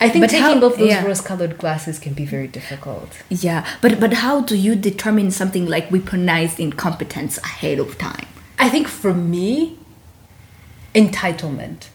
[0.00, 1.04] I think But taking how- off those yeah.
[1.04, 3.10] rose-colored glasses can be very difficult.
[3.28, 3.66] Yeah.
[3.82, 8.28] But but how do you determine something like weaponized incompetence ahead of time?
[8.58, 9.78] I think for me,
[10.94, 11.88] entitlement.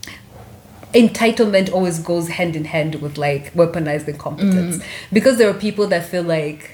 [0.94, 4.84] Entitlement always goes hand in hand with like weaponized incompetence mm.
[5.14, 6.72] because there are people that feel like,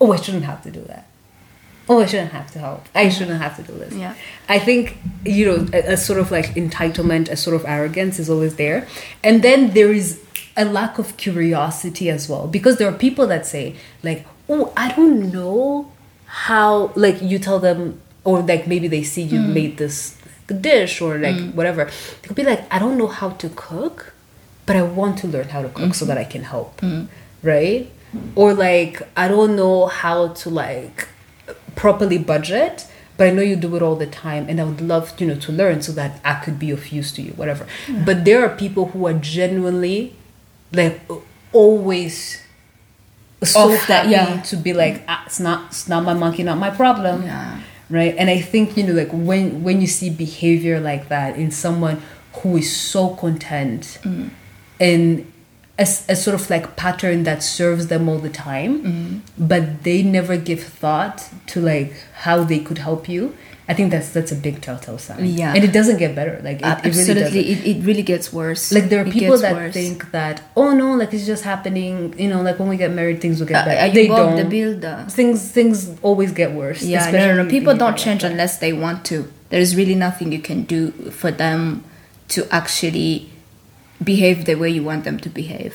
[0.00, 1.06] oh, I shouldn't have to do that.
[1.86, 2.86] Oh, I shouldn't have to help.
[2.94, 3.92] I shouldn't have to do this.
[3.94, 4.14] Yeah.
[4.48, 8.30] I think, you know, a, a sort of like entitlement, a sort of arrogance is
[8.30, 8.88] always there.
[9.22, 10.20] And then there is
[10.56, 14.92] a lack of curiosity as well because there are people that say, like, oh, I
[14.92, 15.92] don't know
[16.24, 19.52] how, like, you tell them, or like maybe they see you mm.
[19.52, 20.16] made this
[20.46, 21.54] dish or like mm.
[21.54, 21.84] whatever.
[21.84, 24.12] They could be like, I don't know how to cook,
[24.66, 26.14] but I want to learn how to cook so mm-hmm.
[26.14, 26.80] that I can help.
[26.80, 27.06] Mm-hmm.
[27.46, 27.90] Right?
[28.36, 31.08] Or like, I don't know how to like
[31.74, 32.86] properly budget
[33.16, 35.36] but i know you do it all the time and i would love you know
[35.36, 37.66] to learn so that i could be of use to you whatever
[38.04, 40.14] but there are people who are genuinely
[40.72, 41.00] like
[41.52, 42.42] always
[43.42, 44.40] so that, happy yeah.
[44.42, 47.60] to be like ah, it's not it's not my monkey not my problem Yeah.
[47.90, 51.50] Right and i think you know like when when you see behavior like that in
[51.50, 52.00] someone
[52.40, 54.30] who is so content Mm.
[54.80, 55.32] in
[55.76, 59.20] a sort of like pattern that serves them all the time Mm.
[59.36, 63.34] but they never give thought to like how they could help you
[63.68, 65.54] i think that's that's a big telltale sign Yeah.
[65.54, 68.02] and it doesn't get better like it, Uh, it really absolutely, doesn't it, it really
[68.02, 68.64] gets worse.
[68.76, 69.72] like there are It people that worse.
[69.72, 73.18] think that oh no like it's just happening you know like when we get married
[73.24, 74.96] things will get Uh, better you they don't the Builder?
[75.18, 77.50] things things always get worse Yeah, no, no, no.
[77.56, 79.16] People don't change like unless they want to.
[79.52, 80.80] There's really nothing you can do
[81.20, 81.84] for them
[82.34, 83.30] to actually
[84.02, 85.74] behave the way you want them to behave.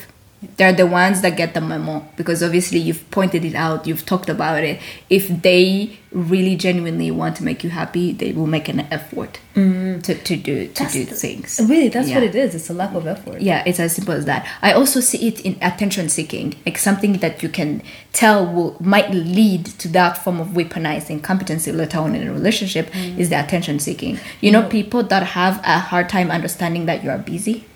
[0.56, 4.30] They're the ones that get the memo because obviously you've pointed it out, you've talked
[4.30, 4.80] about it.
[5.10, 10.02] If they really genuinely want to make you happy, they will make an effort mm.
[10.02, 11.60] to, to do to do things.
[11.68, 12.16] really that's Yeah.
[12.16, 14.48] what it is it's a lack of effort Yeah, it's as simple as that.
[14.62, 17.82] I also see it in attention seeking, like something that you can
[18.14, 22.90] tell will might lead to that form of weaponizing competency later on in a relationship
[22.92, 23.18] mm.
[23.18, 24.18] is the attention seeking.
[24.40, 27.66] You know, people that have a hard time understanding that you are busy.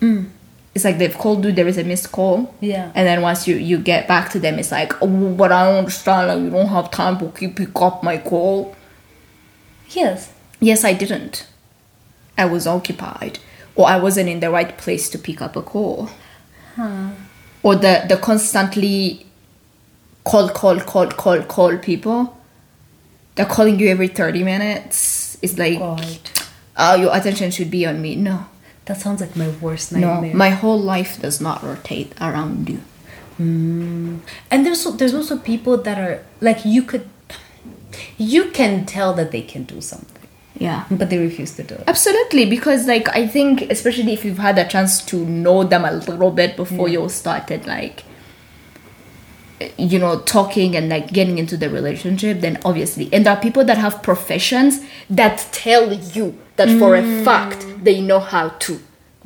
[0.00, 0.30] Mm.
[0.78, 2.54] It's like they've called you, there is a missed call.
[2.60, 2.92] Yeah.
[2.94, 5.78] And then once you you get back to them, it's like, oh, but I don't
[5.78, 6.28] understand.
[6.28, 8.76] Like you don't have time to keep pick up my call.
[9.88, 11.48] yes Yes, I didn't.
[12.36, 13.40] I was occupied,
[13.74, 16.10] or I wasn't in the right place to pick up a call.
[16.76, 17.10] huh.
[17.64, 19.26] Or the the constantly
[20.22, 22.36] call, call, call, call, call people.
[23.34, 25.38] They're calling you every thirty minutes.
[25.42, 26.20] It's like, God.
[26.76, 28.14] oh, your attention should be on me.
[28.14, 28.46] No,
[28.88, 30.32] that sounds like my worst nightmare.
[30.32, 32.80] no, my whole life does not rotate around you.
[33.38, 34.18] Mm.
[34.50, 37.06] and there's there's also people that are like you could
[38.16, 40.26] you can tell that they can do something
[40.58, 40.80] Yeah.
[40.90, 44.58] but they refuse to do it Absolutely, because like I think, especially if you've had
[44.58, 48.02] a chance to know them a little bit before you started, like
[49.76, 53.64] you know, talking and like getting into the relationship, then obviously, and there are people
[53.64, 54.80] that have professions
[55.10, 57.24] that tell you that for a mm.
[57.24, 58.80] fact they know how to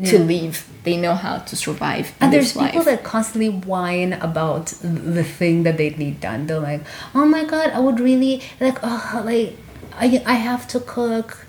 [0.05, 2.13] to live, they know how to survive.
[2.21, 2.85] and there's people life.
[2.87, 6.47] that constantly whine about the thing that they need done.
[6.47, 6.83] They're like,
[7.15, 9.57] "Oh my god, I would really like, oh, like,
[9.95, 11.47] I I have to cook,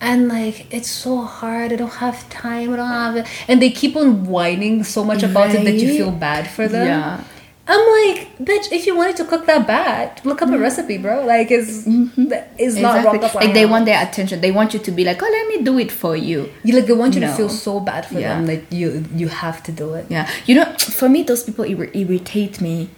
[0.00, 1.72] and like it's so hard.
[1.72, 2.72] I don't have time.
[2.72, 5.88] I don't have it." And they keep on whining so much about it that you
[5.88, 6.86] feel bad for them.
[6.86, 7.24] Yeah.
[7.64, 10.62] I'm like, bitch, if you wanted to cook that bad, look up a mm-hmm.
[10.62, 11.24] recipe, bro.
[11.24, 12.32] Like, it's, mm-hmm.
[12.58, 13.20] it's not wrong.
[13.20, 14.40] Like they want their attention.
[14.40, 16.52] They want you to be like, oh, let me do it for you.
[16.64, 18.34] You like they want you to feel so bad for Yeah.
[18.34, 20.06] them that you you have to do it.
[20.08, 22.90] Yeah, you know, for me, those people ir- irritate me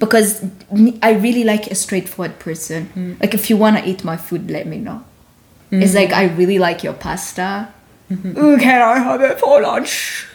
[0.00, 0.44] because
[1.02, 2.90] I really like a straightforward person.
[2.96, 3.20] Mm.
[3.20, 5.04] Like, if you want to eat my food, let me know.
[5.70, 6.32] It's like mm-hmm.
[6.32, 7.72] I really like your pasta.
[8.10, 10.26] Ooh, can I have it for lunch?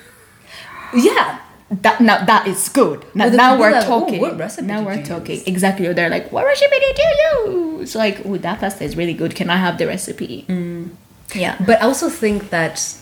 [0.93, 1.39] Yeah.
[1.71, 3.05] That now that is good.
[3.15, 4.21] Now, Well, now we're like, "Oh, talking.
[4.21, 5.37] what recipe now we're talking.
[5.37, 5.91] use?" Exactly.
[5.93, 7.11] They're like, what recipe did you
[7.47, 7.81] use?
[7.81, 9.35] It's like, oh, that pasta is really good.
[9.35, 10.45] Can I have the recipe?
[10.47, 10.91] Mm.
[11.33, 11.57] Yeah.
[11.65, 12.95] But I also think that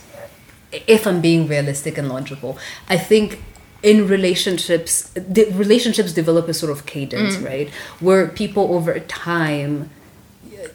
[0.88, 2.57] if I'm being realistic and logical,
[2.88, 3.41] I think
[3.84, 7.45] in relationships, the relationships develop a sort of cadence, mm.
[7.45, 7.70] right?
[7.99, 9.89] Where people over time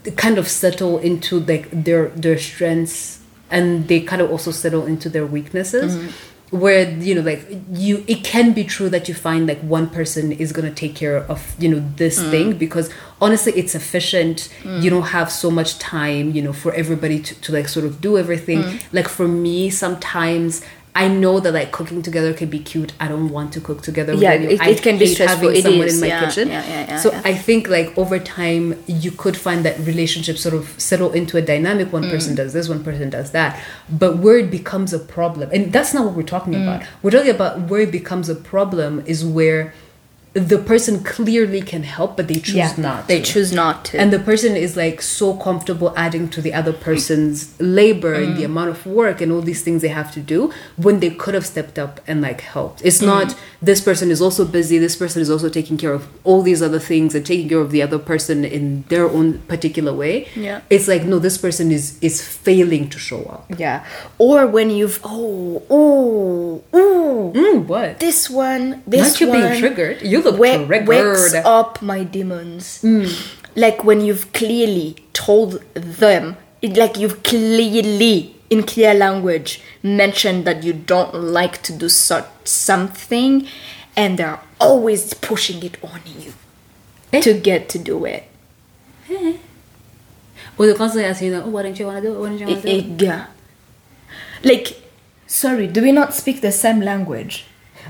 [0.07, 3.21] uh, kind of settle into like their their strengths
[3.51, 5.97] and they kind of also settle into their weaknesses.
[5.97, 6.11] Mm-hmm.
[6.51, 10.33] Where you know, like you, it can be true that you find like one person
[10.33, 12.31] is gonna take care of you know this mm.
[12.31, 12.91] thing because
[13.21, 14.49] honestly, it's efficient.
[14.63, 14.83] Mm.
[14.83, 18.01] You don't have so much time, you know, for everybody to, to like sort of
[18.01, 18.63] do everything.
[18.63, 18.83] Mm.
[18.93, 20.65] Like for me, sometimes
[20.95, 22.93] I know that like cooking together can be cute.
[22.99, 24.13] I don't want to cook together.
[24.15, 25.49] with Yeah, it- it can be stressful.
[25.49, 26.49] Having It someone is, in my yeah, kitchen.
[26.49, 27.21] yeah, yeah, yeah, so yeah.
[27.25, 31.43] I think like over time you could find that relationship sort of settle into a
[31.43, 31.93] dynamic.
[31.93, 32.11] One Mm.
[32.11, 33.59] person does this, one person does that.
[33.89, 36.63] But where it becomes a problem, and that's not what we're talking Mm.
[36.65, 36.83] about.
[37.03, 39.73] We're talking about where it becomes a problem is where
[40.35, 42.75] the person clearly can help, but they choose yeah.
[42.77, 43.09] not.
[43.09, 43.33] They to.
[43.33, 43.99] choose not to.
[43.99, 48.37] And the person is like so comfortable adding to the other person's labor and Mm.
[48.37, 51.35] the amount of work and all these things they have to do when they could
[51.35, 52.81] have stepped up and like helped.
[52.85, 53.07] It's Mm.
[53.07, 56.63] not this person is also busy, this person is also taking care of all these
[56.63, 60.29] other things and taking care of the other person in their own particular way.
[60.37, 60.61] Yeah.
[60.71, 63.47] It's like no, this person is is failing to show up.
[63.59, 63.85] yeah.
[64.19, 67.99] Or when you've oh oh oh Mm, what?
[68.01, 70.03] this one this Not you one being triggered.
[70.03, 70.89] You look wa- triggered.
[70.89, 72.81] wakes up my demons.
[72.81, 73.07] Hmm.
[73.57, 80.63] Like when you've clearly told them, it- like you've clearly in clear language mentioned that
[80.65, 83.47] you don't like to do such something,
[83.97, 86.33] and they're always pushing it on you
[87.13, 87.21] Eh?
[87.21, 88.25] to get to do it.
[89.11, 89.35] Eh.
[90.57, 92.19] Well, they're constantly asking you, oh, why don't you want to do it?
[92.21, 92.85] Why don't you want to do it?
[92.85, 93.27] it- yeah.
[94.43, 94.81] Like,
[95.27, 97.45] sorry, do we not speak the same language?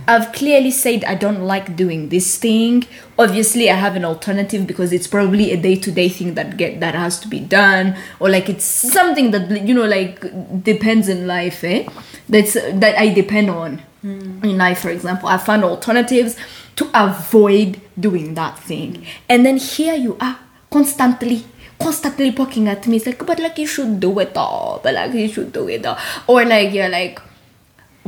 [0.07, 2.87] I've clearly said I don't like doing this thing.
[3.19, 7.21] Obviously, I have an alternative because it's probably a day-to-day thing that get that has
[7.21, 10.21] to be done, or like it's something that you know, like
[10.63, 11.63] depends in life.
[11.63, 11.87] Eh?
[12.29, 14.81] That's that I depend on in life.
[14.81, 16.37] For example, I found alternatives
[16.77, 20.39] to avoid doing that thing, and then here you are
[20.71, 21.45] constantly
[21.79, 22.97] constantly poking at me.
[22.97, 24.81] It's like, but like you should do it all.
[24.83, 25.99] But like you should do it all.
[26.27, 27.21] Or like you're like,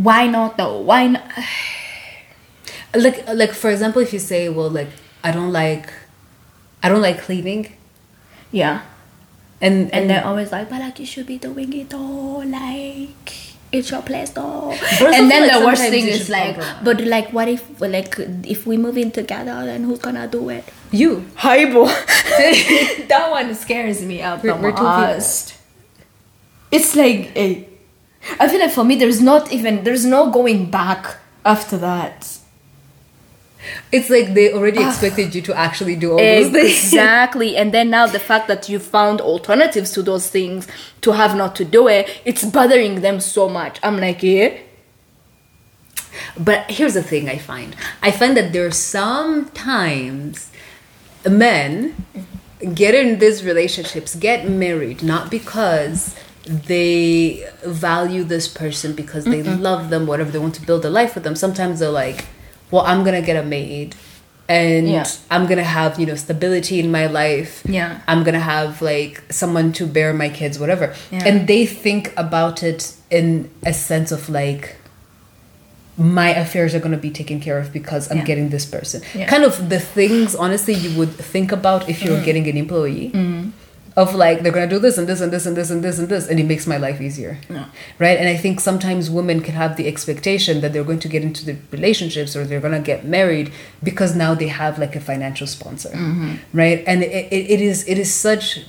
[0.03, 0.81] why not though?
[0.81, 1.25] Why not?
[2.95, 4.89] like like for example if you say well like
[5.23, 5.89] i don't like
[6.83, 7.71] i don't like cleaning
[8.53, 8.83] Yeah.
[9.61, 12.43] and And they're always like, but like you should be doing it all.
[12.45, 13.31] Like
[13.71, 14.75] it's your place though.
[14.75, 16.83] also And then like the worst thing is like, compromise.
[16.83, 18.17] but like what if like
[18.55, 20.65] if we move in together, then who's gonna do it?
[20.91, 21.87] you Haibo.
[23.13, 25.15] that one scares me up We're- the we're two people.
[25.15, 25.55] most.
[26.73, 27.70] It's like a.
[28.39, 32.39] I feel like for me, there's not even there's no going back after that.
[33.93, 34.89] it's like they already ah.
[34.89, 36.85] expected you to actually do all those things.
[36.85, 40.67] Exactly, and then now the fact that you found alternatives to those things
[41.01, 43.79] to have not to do it, it's bothering them so much.
[43.83, 44.57] I'm like, yeah,
[46.39, 47.77] but here's the thing i find.
[48.03, 50.51] I find that there's sometimes
[51.29, 51.95] men
[52.75, 56.15] get in these relationships get married not because
[56.45, 61.15] they value this person because they love them whatever they want to build a life
[61.15, 62.25] with them sometimes they're like
[62.71, 63.95] well i'm gonna get a maid
[64.49, 65.05] and Yeah.
[65.31, 68.01] i'm gonna have you know stability in my life Yeah.
[68.09, 71.25] i'm gonna have like someone to bear my kids whatever Yeah.
[71.27, 74.77] and they think about it in a sense of like
[75.99, 78.25] my affairs are going to be taken care of because I'm Yeah.
[78.25, 79.03] getting this person.
[79.27, 83.11] Kind of the things, honestly, you would think about if you're getting an employee.
[83.13, 83.40] Mm-hmm.
[83.97, 86.09] Of like, they're to do this and this and this and this and this and
[86.09, 87.39] this, and it makes my life easier.
[87.49, 87.67] Yeah.
[87.99, 88.19] Right?
[88.19, 91.45] And I think sometimes women can have the expectation that they're going to get into
[91.45, 95.47] the relationships or they're going to get married because now they have like a financial
[95.47, 95.91] sponsor.
[95.91, 96.35] Mm-hmm.
[96.57, 96.85] Right?
[96.87, 98.61] And it, it, it is it is such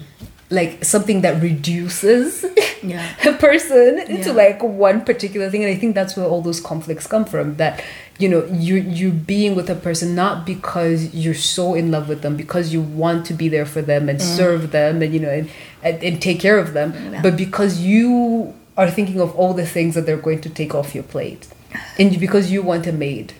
[0.49, 2.43] like something that reduces
[2.83, 3.07] Yeah.
[3.25, 4.35] a person into Yeah.
[4.35, 7.81] like one particular thing and i think that's where all those conflicts come from that
[8.19, 12.21] you know you you're being with a person not because you're so in love with
[12.21, 15.29] them because you want to be there for them and serve them and you know
[15.29, 15.49] and,
[15.83, 17.13] and, and take care of them Mm.
[17.13, 17.21] Yeah.
[17.21, 20.93] but because you are thinking of all the things that they're going to take off
[20.93, 21.47] your plate
[21.97, 23.33] and because you want a maid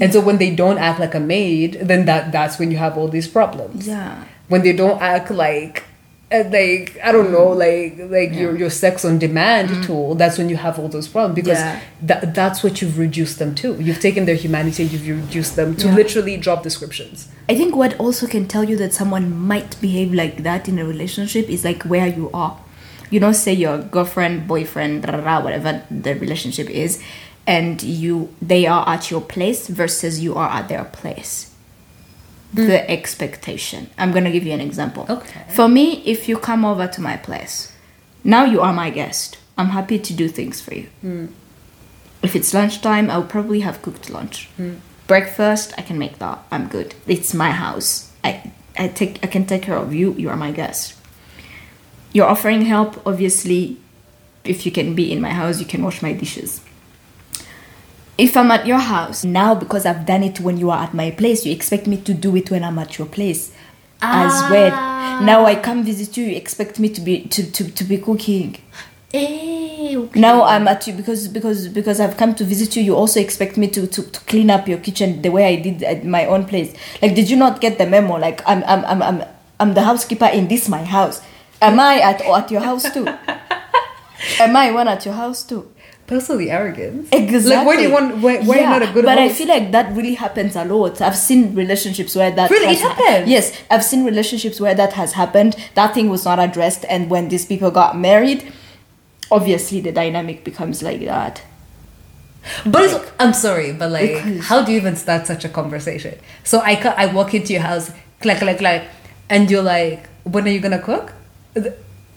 [0.00, 2.94] And so when they don't act like a maid, then that that's when you have
[2.96, 3.88] all these problems.
[3.88, 4.14] Yeah.
[4.46, 5.82] When they don't act like
[6.30, 10.48] uh, like I don't know, like like your your sex on demand tool, that's when
[10.48, 11.80] you have all those problems because Yeah.
[12.02, 13.74] that that's what you've reduced them to.
[13.80, 15.94] You've taken their humanity, you've reduced them to Yeah.
[15.94, 17.28] literally job descriptions.
[17.48, 20.84] I think what also can tell you that someone might behave like that in a
[20.84, 22.58] relationship is like where you are.
[23.10, 27.00] You know, say your girlfriend, boyfriend, da, da, whatever the relationship is,
[27.46, 31.47] and you they are at your place versus you are at their place.
[32.52, 32.88] The mm.
[32.88, 33.90] expectation.
[33.98, 35.06] I'm gonna give you an example.
[35.08, 35.44] Okay.
[35.50, 37.72] For me, if you come over to my place,
[38.24, 39.38] now you are my guest.
[39.58, 40.88] I'm happy to do things for you.
[41.04, 41.28] Mm.
[42.22, 44.48] If it's lunchtime, I'll probably have cooked lunch.
[44.58, 44.78] Mm.
[45.06, 46.38] Breakfast, I can make that.
[46.50, 46.94] I'm good.
[47.06, 48.12] It's my house.
[48.24, 50.14] I I take I can take care of you.
[50.14, 50.94] You are my guest.
[52.12, 53.78] You're offering help, obviously.
[54.44, 56.62] If you can be in my house, you can wash my dishes.
[58.18, 61.12] If I'm at your house now, because I've done it when you are at my
[61.12, 63.52] place, you expect me to do it when I'm at your place
[64.02, 64.70] as well.
[65.22, 68.56] Now I come visit you, you expect me to be to, to, to be cooking.
[69.14, 70.20] Eh, okay.
[70.20, 72.82] Now I'm at you because because because I've come to visit you.
[72.82, 75.82] You also expect me to, to, to clean up your kitchen the way I did
[75.84, 76.74] at my own place.
[77.00, 78.16] Like, did you not get the memo?
[78.16, 79.24] Like, I'm I'm I'm I'm,
[79.60, 81.22] I'm the housekeeper in this my house.
[81.62, 83.06] Am I at at your house too?
[84.40, 85.70] Am I one at your house too?
[86.08, 87.06] Personally arrogance.
[87.12, 87.54] Exactly.
[87.54, 89.46] Like why do you want why, why yeah, you not a good But I feel
[89.46, 91.02] like that really happens a lot.
[91.02, 92.66] I've seen relationships where that Really?
[92.66, 93.28] has It happens?
[93.28, 95.54] Yes, I've seen relationships where that has happened.
[95.74, 98.50] That thing was not addressed, and when these people got married,
[99.30, 101.42] obviously the dynamic becomes like that.
[102.64, 106.18] But it's, I'm sorry, but like, how do you even start such a conversation?
[106.42, 107.92] So I I walk into your house,
[108.22, 108.84] clack clack clack,
[109.28, 111.12] and you're like, when are you gonna cook?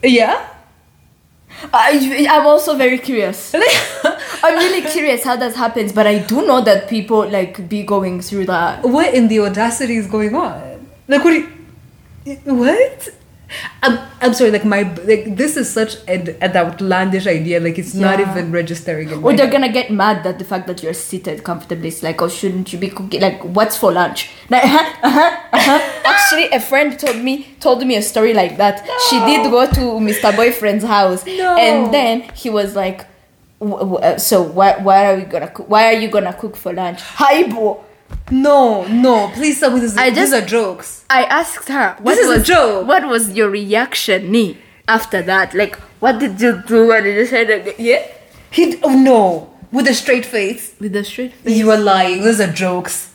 [0.01, 0.47] Yeah.
[1.73, 3.53] I, I'm also very curious.
[4.43, 8.21] I'm really curious how that happens, but I do know that people like be going
[8.21, 8.83] through that.
[8.83, 10.87] what in the audacity is going on?
[11.07, 11.33] Like, what?
[12.25, 13.09] You, what?
[13.83, 14.51] I'm, I'm sorry.
[14.51, 17.59] Like my like this is such an, an outlandish idea.
[17.59, 19.09] Like it's not even registering.
[19.09, 19.51] In Or they're head.
[19.51, 22.79] gonna get mad that the fact that you're seated comfortably is like, oh, shouldn't you
[22.79, 23.21] be cooking?
[23.21, 24.29] Like, what's for lunch?
[24.49, 26.01] Like, uh-huh, uh-huh, uh-huh.
[26.05, 28.85] Actually, a friend told me told me a story like that.
[29.09, 30.35] She did go to Mr.
[30.35, 31.55] Boyfriend's house, No.
[31.57, 33.05] and then he was like,
[33.61, 35.69] uh, "So why why are we gonna cook?
[35.69, 37.83] Why are you gonna cook for lunch?" Hi, bro.
[38.31, 39.29] No, no.
[39.33, 39.97] Please tell me this.
[39.97, 41.03] I these just- are jokes.
[41.09, 42.87] I asked her, "What This is a was joke.
[42.87, 44.57] What was your reaction, Nee,
[44.87, 45.53] after that?
[45.53, 46.87] Like, what did you do?
[47.01, 47.45] Did you?
[47.45, 48.03] Like, yeah,
[48.49, 50.73] He oh no with a straight face.
[50.79, 51.57] with a straight face.
[51.57, 52.23] You are lying.
[52.23, 53.09] Those are jokes.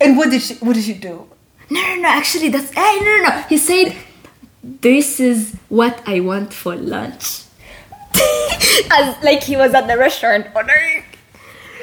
[0.00, 0.54] And what did she?
[0.54, 1.26] What did she do?
[1.70, 2.08] No, no, no.
[2.08, 3.44] Actually, that's hey, no, no, no.
[3.48, 3.94] He said,
[4.64, 7.42] "This is what I want for lunch."
[8.90, 11.04] As like he was at the restaurant oh, ordering.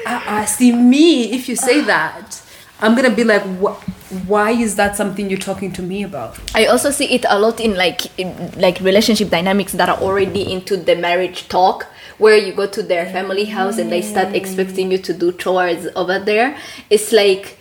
[0.06, 1.32] Uh, uh, see me.
[1.32, 2.40] If you say that,
[2.80, 3.76] I'm gonna be like, wh-
[4.28, 6.38] why is that something you're talking to me about?
[6.54, 10.50] I also see it a lot in like in, like relationship dynamics that are already
[10.52, 11.86] into the marriage talk,
[12.18, 15.86] where you go to their family house and they start expecting you to do chores
[15.96, 16.56] over there.
[16.90, 17.58] It's like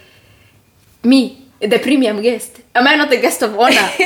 [1.03, 2.61] me, the premium guest.
[2.75, 3.89] Am I not the guest of honor?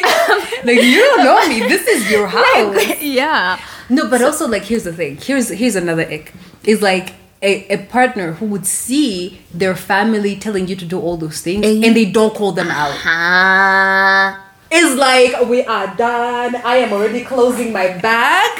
[0.64, 1.60] Like you don't know me.
[1.68, 3.02] This is your house.
[3.02, 3.60] yeah.
[3.90, 5.18] No, but also like here's the thing.
[5.18, 6.32] Here's here's another ick.
[6.64, 11.18] Is like a, a partner who would see their family telling you to do all
[11.18, 12.94] those things And and, they don't call them out.
[13.04, 14.48] Ah.
[14.74, 16.56] It's like we are done.
[16.64, 18.52] I am already closing my bag.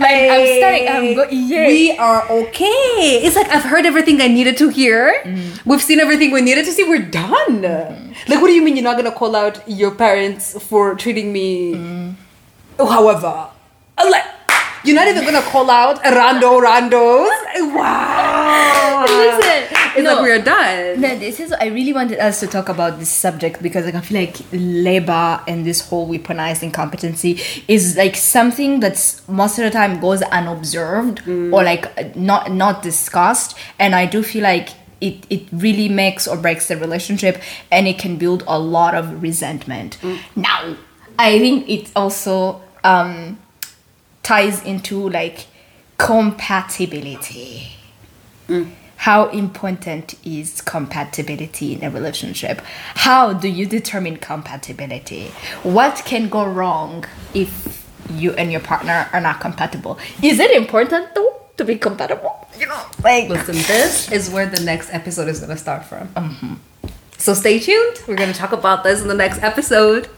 [0.00, 1.66] Like, I'm starting- I'm go- yeah.
[1.68, 3.22] We are okay.
[3.22, 5.22] It's like I've heard everything I needed to hear.
[5.22, 5.64] Mm.
[5.64, 6.82] We've seen everything we needed to see.
[6.82, 7.62] We're done.
[8.28, 11.74] Like, what do you mean you're not gonna call out your parents for treating me?
[11.74, 12.14] Mm.
[12.78, 13.48] However,
[13.98, 14.24] I'm like.
[14.84, 17.30] You're not even gonna call out rando randos.
[17.74, 19.04] Wow.
[19.06, 20.14] Listen, it's no.
[20.14, 21.00] like we're done.
[21.00, 24.00] No, this is I really wanted us to talk about this subject because like, I
[24.00, 29.70] feel like labor and this whole weaponized incompetency is like something that's most of the
[29.70, 34.70] time goes unobserved or like not not discussed, and I do feel like
[35.00, 39.22] it it really makes or breaks the relationship, and it can build a lot of
[39.22, 39.98] resentment.
[40.34, 40.76] Now,
[41.18, 43.38] I think it's also um,
[44.22, 45.46] ties into like
[45.98, 47.72] compatibility.
[48.48, 48.70] Mm.
[48.96, 52.60] How important is compatibility in a relationship?
[52.94, 55.32] How do you determine compatibility?
[55.64, 57.04] What can go wrong
[57.34, 59.98] if you and your partner are not compatible?
[60.22, 62.46] Is it important though to be compatible?
[62.58, 66.08] You know like Listen, this is where the next episode is going to start from.
[66.08, 66.54] Mm-hmm.
[67.18, 68.02] So stay tuned.
[68.06, 70.08] We're going to talk about this in the next episode.